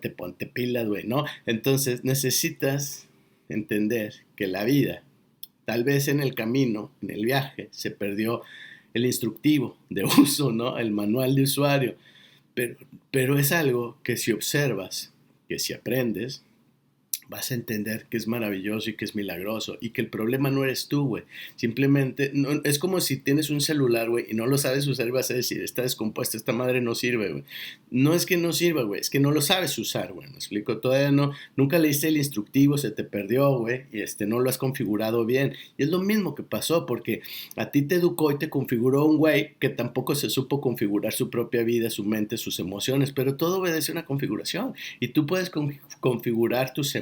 te 0.00 0.10
ponte 0.10 0.46
pilas, 0.46 0.86
güey, 0.86 1.04
¿no? 1.06 1.24
Entonces 1.46 2.04
necesitas 2.04 3.06
entender 3.48 4.14
que 4.36 4.46
la 4.46 4.64
vida, 4.64 5.02
tal 5.64 5.84
vez 5.84 6.08
en 6.08 6.20
el 6.20 6.34
camino, 6.34 6.90
en 7.02 7.10
el 7.10 7.24
viaje, 7.24 7.68
se 7.70 7.90
perdió 7.90 8.42
el 8.94 9.06
instructivo 9.06 9.76
de 9.90 10.04
uso, 10.18 10.52
¿no? 10.52 10.78
El 10.78 10.90
manual 10.92 11.34
de 11.34 11.42
usuario. 11.42 11.96
Pero, 12.54 12.76
pero 13.10 13.38
es 13.38 13.52
algo 13.52 13.98
que 14.02 14.16
si 14.16 14.32
observas, 14.32 15.12
que 15.48 15.58
si 15.58 15.72
aprendes, 15.72 16.43
vas 17.28 17.50
a 17.50 17.54
entender 17.54 18.06
que 18.10 18.16
es 18.16 18.26
maravilloso 18.26 18.90
y 18.90 18.94
que 18.94 19.04
es 19.04 19.14
milagroso 19.14 19.76
y 19.80 19.90
que 19.90 20.00
el 20.00 20.08
problema 20.08 20.50
no 20.50 20.64
eres 20.64 20.88
tú, 20.88 21.06
güey. 21.06 21.24
Simplemente 21.56 22.30
no, 22.34 22.60
es 22.64 22.78
como 22.78 23.00
si 23.00 23.16
tienes 23.16 23.50
un 23.50 23.60
celular, 23.60 24.10
güey, 24.10 24.26
y 24.30 24.34
no 24.34 24.46
lo 24.46 24.58
sabes 24.58 24.86
usar 24.86 25.08
y 25.08 25.10
vas 25.10 25.30
a 25.30 25.34
decir, 25.34 25.62
está 25.62 25.82
descompuesto, 25.82 26.36
esta 26.36 26.52
madre 26.52 26.80
no 26.80 26.94
sirve, 26.94 27.30
güey. 27.30 27.44
No 27.90 28.14
es 28.14 28.26
que 28.26 28.36
no 28.36 28.52
sirva, 28.52 28.82
güey, 28.82 29.00
es 29.00 29.10
que 29.10 29.20
no 29.20 29.30
lo 29.30 29.40
sabes 29.40 29.78
usar, 29.78 30.12
güey. 30.12 30.28
Me 30.28 30.36
explico, 30.36 30.78
todavía 30.78 31.10
no, 31.10 31.32
nunca 31.56 31.78
leíste 31.78 32.08
el 32.08 32.16
instructivo, 32.16 32.78
se 32.78 32.90
te 32.90 33.04
perdió, 33.04 33.58
güey, 33.58 33.84
y 33.92 34.00
este, 34.00 34.26
no 34.26 34.40
lo 34.40 34.50
has 34.50 34.58
configurado 34.58 35.24
bien. 35.24 35.54
Y 35.78 35.84
es 35.84 35.90
lo 35.90 36.00
mismo 36.00 36.34
que 36.34 36.42
pasó, 36.42 36.86
porque 36.86 37.22
a 37.56 37.70
ti 37.70 37.82
te 37.82 37.96
educó 37.96 38.30
y 38.30 38.38
te 38.38 38.50
configuró 38.50 39.04
un 39.04 39.18
güey 39.18 39.54
que 39.58 39.68
tampoco 39.68 40.14
se 40.14 40.30
supo 40.30 40.60
configurar 40.60 41.12
su 41.12 41.30
propia 41.30 41.62
vida, 41.62 41.90
su 41.90 42.04
mente, 42.04 42.36
sus 42.36 42.58
emociones, 42.58 43.12
pero 43.12 43.36
todo 43.36 43.58
obedece 43.60 43.92
a 43.92 43.94
una 43.94 44.04
configuración. 44.04 44.74
Y 45.00 45.08
tú 45.08 45.26
puedes 45.26 45.50
configurar 46.00 46.72
tus 46.72 46.94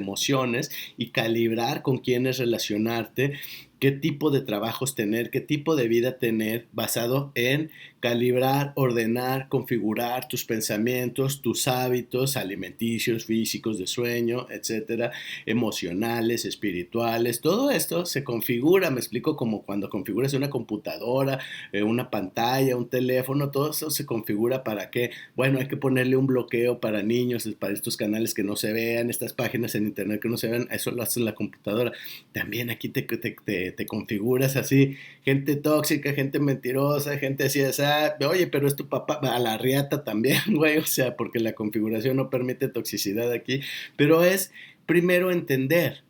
y 0.96 1.10
calibrar 1.10 1.82
con 1.82 1.98
quiénes 1.98 2.38
relacionarte, 2.38 3.34
qué 3.82 3.90
tipo 3.90 4.30
de 4.30 4.42
trabajos 4.42 4.94
tener, 4.94 5.30
qué 5.30 5.40
tipo 5.40 5.74
de 5.74 5.88
vida 5.88 6.16
tener 6.16 6.68
basado 6.72 7.32
en 7.34 7.72
calibrar, 7.98 8.72
ordenar, 8.76 9.48
configurar 9.48 10.26
tus 10.28 10.44
pensamientos, 10.44 11.40
tus 11.40 11.66
hábitos 11.66 12.36
alimenticios, 12.36 13.24
físicos, 13.24 13.78
de 13.78 13.88
sueño, 13.88 14.46
etcétera, 14.50 15.10
emocionales, 15.46 16.44
espirituales. 16.44 17.40
Todo 17.40 17.72
esto 17.72 18.06
se 18.06 18.22
configura, 18.22 18.90
me 18.90 18.98
explico 18.98 19.36
como 19.36 19.62
cuando 19.62 19.88
configuras 19.88 20.34
una 20.34 20.50
computadora, 20.50 21.40
eh, 21.72 21.82
una 21.82 22.08
pantalla, 22.08 22.76
un 22.76 22.88
teléfono, 22.88 23.50
todo 23.50 23.70
eso 23.70 23.90
se 23.90 24.06
configura 24.06 24.62
para 24.62 24.90
que, 24.90 25.10
bueno, 25.34 25.58
hay 25.58 25.66
que 25.66 25.76
ponerle 25.76 26.16
un 26.16 26.26
bloqueo 26.26 26.78
para 26.80 27.02
niños, 27.02 27.48
para 27.58 27.72
estos 27.72 27.96
canales 27.96 28.34
que 28.34 28.44
no 28.44 28.54
se 28.54 28.72
vean, 28.72 29.10
estas 29.10 29.32
páginas 29.32 29.74
en 29.74 29.86
internet 29.86 30.20
que 30.20 30.28
no 30.28 30.36
se 30.36 30.48
vean, 30.48 30.68
eso 30.70 30.92
lo 30.92 31.02
hace 31.02 31.18
la 31.18 31.34
computadora. 31.34 31.92
También 32.32 32.70
aquí 32.70 32.88
te, 32.88 33.06
configuras 33.86 34.56
así, 34.56 34.96
gente 35.24 35.56
tóxica, 35.56 36.12
gente 36.12 36.38
mentirosa, 36.38 37.18
gente 37.18 37.44
así, 37.44 37.60
oye, 38.28 38.46
pero 38.46 38.66
es 38.66 38.76
tu 38.76 38.88
papá, 38.88 39.20
a 39.22 39.38
la 39.38 39.58
riata 39.58 40.04
también, 40.04 40.40
güey, 40.54 40.78
o 40.78 40.86
sea, 40.86 41.16
porque 41.16 41.40
la 41.40 41.52
configuración 41.52 42.16
no 42.16 42.30
permite 42.30 42.68
toxicidad 42.68 43.32
aquí, 43.32 43.60
pero 43.96 44.24
es 44.24 44.52
primero 44.86 45.30
entender 45.30 46.02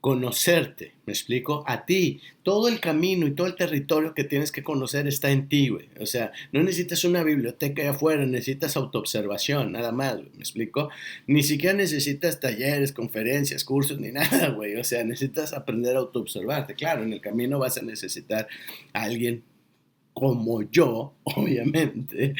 conocerte, 0.00 0.94
me 1.04 1.12
explico, 1.12 1.62
a 1.66 1.84
ti. 1.84 2.20
Todo 2.42 2.68
el 2.68 2.80
camino 2.80 3.26
y 3.26 3.32
todo 3.32 3.46
el 3.46 3.54
territorio 3.54 4.14
que 4.14 4.24
tienes 4.24 4.50
que 4.50 4.62
conocer 4.62 5.06
está 5.06 5.30
en 5.30 5.48
ti, 5.48 5.68
güey. 5.68 5.88
O 6.00 6.06
sea, 6.06 6.32
no 6.52 6.62
necesitas 6.62 7.04
una 7.04 7.22
biblioteca 7.22 7.82
allá 7.82 7.90
afuera, 7.90 8.24
necesitas 8.24 8.76
autoobservación, 8.76 9.72
nada 9.72 9.92
más, 9.92 10.16
me 10.16 10.38
explico. 10.38 10.88
Ni 11.26 11.42
siquiera 11.42 11.76
necesitas 11.76 12.40
talleres, 12.40 12.92
conferencias, 12.92 13.64
cursos, 13.64 14.00
ni 14.00 14.10
nada, 14.12 14.48
güey. 14.48 14.76
O 14.76 14.84
sea, 14.84 15.04
necesitas 15.04 15.52
aprender 15.52 15.96
a 15.96 16.00
autoobservarte. 16.00 16.74
Claro, 16.74 17.02
en 17.02 17.12
el 17.12 17.20
camino 17.20 17.58
vas 17.58 17.76
a 17.76 17.82
necesitar 17.82 18.48
a 18.94 19.02
alguien 19.02 19.44
como 20.14 20.62
yo, 20.62 21.14
obviamente, 21.24 22.34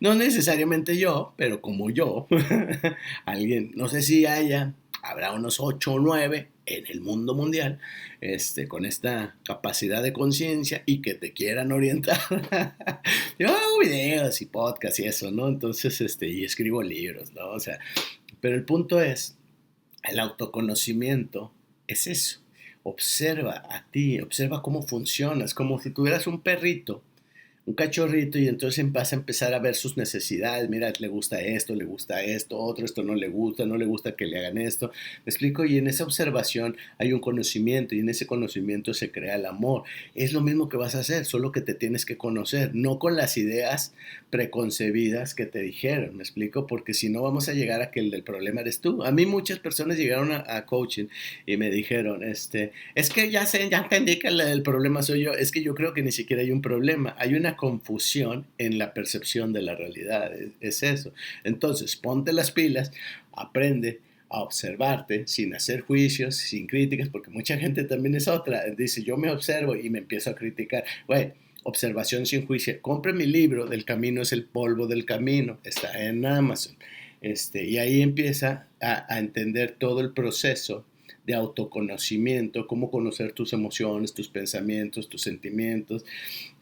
no 0.00 0.14
necesariamente 0.14 0.98
yo, 0.98 1.34
pero 1.36 1.60
como 1.60 1.90
yo, 1.90 2.26
alguien, 3.24 3.72
no 3.74 3.88
sé 3.88 4.02
si 4.02 4.26
haya, 4.26 4.74
habrá 5.04 5.32
unos 5.32 5.60
8 5.60 5.92
o 5.92 6.00
9 6.00 6.48
en 6.66 6.86
el 6.88 7.00
mundo 7.00 7.34
mundial, 7.34 7.78
este, 8.20 8.66
con 8.66 8.86
esta 8.86 9.36
capacidad 9.44 10.02
de 10.02 10.12
conciencia 10.12 10.82
y 10.86 11.02
que 11.02 11.14
te 11.14 11.32
quieran 11.32 11.72
orientar. 11.72 12.18
Yo 13.38 13.48
hago 13.48 13.78
videos 13.80 14.40
y 14.40 14.46
podcasts 14.46 14.98
y 15.00 15.04
eso, 15.04 15.30
¿no? 15.30 15.48
Entonces, 15.48 16.00
este, 16.00 16.28
y 16.28 16.44
escribo 16.44 16.82
libros, 16.82 17.32
¿no? 17.32 17.50
O 17.50 17.60
sea, 17.60 17.78
pero 18.40 18.56
el 18.56 18.64
punto 18.64 19.00
es, 19.00 19.36
el 20.02 20.18
autoconocimiento 20.18 21.52
es 21.86 22.06
eso. 22.06 22.40
Observa 22.82 23.62
a 23.68 23.86
ti, 23.90 24.20
observa 24.20 24.62
cómo 24.62 24.82
funcionas, 24.82 25.54
como 25.54 25.78
si 25.78 25.90
tuvieras 25.90 26.26
un 26.26 26.40
perrito 26.40 27.02
un 27.66 27.74
cachorrito 27.74 28.38
y 28.38 28.46
entonces 28.46 28.90
vas 28.92 29.12
a 29.12 29.16
empezar 29.16 29.54
a 29.54 29.58
ver 29.58 29.74
sus 29.74 29.96
necesidades. 29.96 30.68
Mira, 30.68 30.92
le 30.98 31.08
gusta 31.08 31.40
esto, 31.40 31.74
le 31.74 31.84
gusta 31.84 32.22
esto, 32.22 32.58
otro, 32.58 32.84
esto 32.84 33.02
no 33.02 33.14
le 33.14 33.28
gusta, 33.28 33.64
no 33.64 33.78
le 33.78 33.86
gusta 33.86 34.14
que 34.16 34.26
le 34.26 34.38
hagan 34.38 34.58
esto. 34.58 34.92
Me 35.24 35.30
explico, 35.30 35.64
y 35.64 35.78
en 35.78 35.86
esa 35.86 36.04
observación 36.04 36.76
hay 36.98 37.12
un 37.14 37.20
conocimiento 37.20 37.94
y 37.94 38.00
en 38.00 38.10
ese 38.10 38.26
conocimiento 38.26 38.92
se 38.92 39.10
crea 39.10 39.36
el 39.36 39.46
amor. 39.46 39.84
Es 40.14 40.34
lo 40.34 40.42
mismo 40.42 40.68
que 40.68 40.76
vas 40.76 40.94
a 40.94 41.00
hacer, 41.00 41.24
solo 41.24 41.52
que 41.52 41.62
te 41.62 41.74
tienes 41.74 42.04
que 42.04 42.18
conocer, 42.18 42.74
no 42.74 42.98
con 42.98 43.16
las 43.16 43.38
ideas 43.38 43.94
preconcebidas 44.28 45.34
que 45.34 45.46
te 45.46 45.60
dijeron. 45.60 46.16
Me 46.16 46.22
explico, 46.22 46.66
porque 46.66 46.92
si 46.92 47.08
no 47.08 47.22
vamos 47.22 47.48
a 47.48 47.54
llegar 47.54 47.80
a 47.80 47.90
que 47.90 48.00
el 48.00 48.10
del 48.10 48.24
problema 48.24 48.60
eres 48.60 48.80
tú. 48.80 49.02
A 49.04 49.10
mí 49.10 49.24
muchas 49.24 49.58
personas 49.58 49.96
llegaron 49.96 50.32
a, 50.32 50.66
coaching 50.66 51.06
y 51.46 51.56
me 51.56 51.70
dijeron, 51.70 52.22
este, 52.22 52.72
es 52.94 53.10
que 53.10 53.30
ya 53.30 53.46
sé, 53.46 53.68
ya 53.70 53.78
entendí 53.78 54.18
que 54.18 54.28
el 54.28 54.62
problema 54.62 55.02
soy 55.02 55.22
yo. 55.22 55.32
Es 55.32 55.50
que 55.50 55.62
yo 55.62 55.74
creo 55.74 55.94
que 55.94 56.02
ni 56.02 56.12
siquiera 56.12 56.42
hay 56.42 56.50
un 56.50 56.62
problema, 56.62 57.14
hay 57.18 57.34
una 57.34 57.53
confusión 57.56 58.46
en 58.58 58.78
la 58.78 58.94
percepción 58.94 59.52
de 59.52 59.62
la 59.62 59.74
realidad. 59.74 60.32
Es, 60.60 60.82
eso. 60.82 61.12
Entonces, 61.44 61.96
ponte 61.96 62.32
las 62.32 62.50
pilas, 62.50 62.92
aprende 63.32 64.00
a 64.28 64.40
observarte 64.40 65.26
sin 65.26 65.54
hacer 65.54 65.82
juicios, 65.82 66.36
sin 66.36 66.66
críticas, 66.66 67.08
porque 67.08 67.30
mucha 67.30 67.56
gente 67.56 67.84
también 67.84 68.14
es 68.14 68.28
otra. 68.28 68.64
Dice, 68.76 69.02
yo 69.02 69.16
me 69.16 69.30
observo 69.30 69.76
y 69.76 69.90
me 69.90 69.98
empiezo 69.98 70.30
a 70.30 70.34
criticar. 70.34 70.84
Güey, 71.06 71.32
observación 71.62 72.26
sin 72.26 72.46
juicio. 72.46 72.80
Compre 72.82 73.12
mi 73.12 73.26
libro, 73.26 73.66
Del 73.66 73.84
camino 73.84 74.22
es 74.22 74.32
el 74.32 74.44
polvo 74.44 74.86
del 74.86 75.04
camino. 75.04 75.58
Está 75.64 76.04
en 76.04 76.24
Amazon. 76.26 76.76
Este, 77.20 77.64
y 77.64 77.78
ahí 77.78 78.02
empieza 78.02 78.68
a, 78.80 79.12
a 79.12 79.18
entender 79.18 79.76
todo 79.78 80.00
el 80.00 80.12
proceso 80.12 80.84
de 81.26 81.34
autoconocimiento, 81.34 82.66
cómo 82.66 82.90
conocer 82.90 83.32
tus 83.32 83.52
emociones, 83.52 84.12
tus 84.12 84.28
pensamientos, 84.28 85.08
tus 85.08 85.22
sentimientos, 85.22 86.04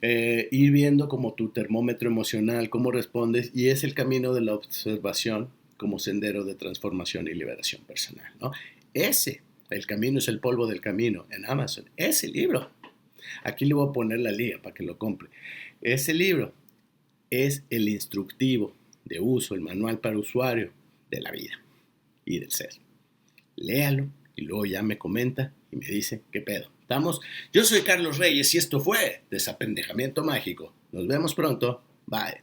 eh, 0.01 0.49
ir 0.51 0.71
viendo 0.71 1.09
como 1.09 1.35
tu 1.35 1.49
termómetro 1.49 2.09
emocional, 2.09 2.71
cómo 2.71 2.91
respondes, 2.91 3.51
y 3.55 3.69
es 3.69 3.85
el 3.85 3.95
camino 3.95 4.33
de 4.35 4.43
la 4.43 4.55
observación 4.55 5.49
como 5.77 5.99
sendero 5.99 6.45
de 6.45 6.55
transformación 6.55 7.27
y 7.27 7.35
liberación 7.35 7.83
personal. 7.83 8.33
¿no? 8.41 8.53
Ese, 8.95 9.43
el 9.71 9.87
camino 9.87 10.19
es 10.19 10.29
el 10.29 10.39
polvo 10.39 10.67
del 10.67 10.81
camino, 10.81 11.27
en 11.31 11.45
Amazon, 11.47 11.87
ese 11.97 12.29
libro. 12.29 12.71
Aquí 13.43 13.65
le 13.65 13.75
voy 13.75 13.89
a 13.89 13.93
poner 13.93 14.21
la 14.21 14.33
liga 14.33 14.61
para 14.63 14.75
que 14.75 14.85
lo 14.85 14.99
compre. 14.99 15.29
Ese 15.81 16.15
libro 16.15 16.53
es 17.31 17.65
el 17.71 17.89
instructivo 17.89 18.75
de 19.05 19.19
uso, 19.19 19.55
el 19.55 19.61
manual 19.61 19.99
para 19.99 20.19
usuario 20.19 20.71
de 21.11 21.21
la 21.21 21.31
vida 21.33 21.61
y 22.25 22.39
del 22.39 22.53
ser. 22.53 22.71
Léalo, 23.57 24.09
y 24.37 24.43
luego 24.43 24.65
ya 24.67 24.83
me 24.83 24.99
comenta 24.99 25.53
y 25.71 25.77
me 25.77 25.87
dice, 25.87 26.23
¿qué 26.33 26.41
pedo? 26.41 26.71
¿Estamos? 26.81 27.21
Yo 27.53 27.65
soy 27.65 27.83
Carlos 27.83 28.19
Reyes 28.19 28.55
y 28.55 28.59
esto 28.59 28.81
fue 28.81 29.23
Desapendejamiento 29.31 30.25
Mágico. 30.25 30.75
Nos 30.93 31.07
vemos 31.07 31.35
pronto. 31.35 31.83
Bye. 32.07 32.41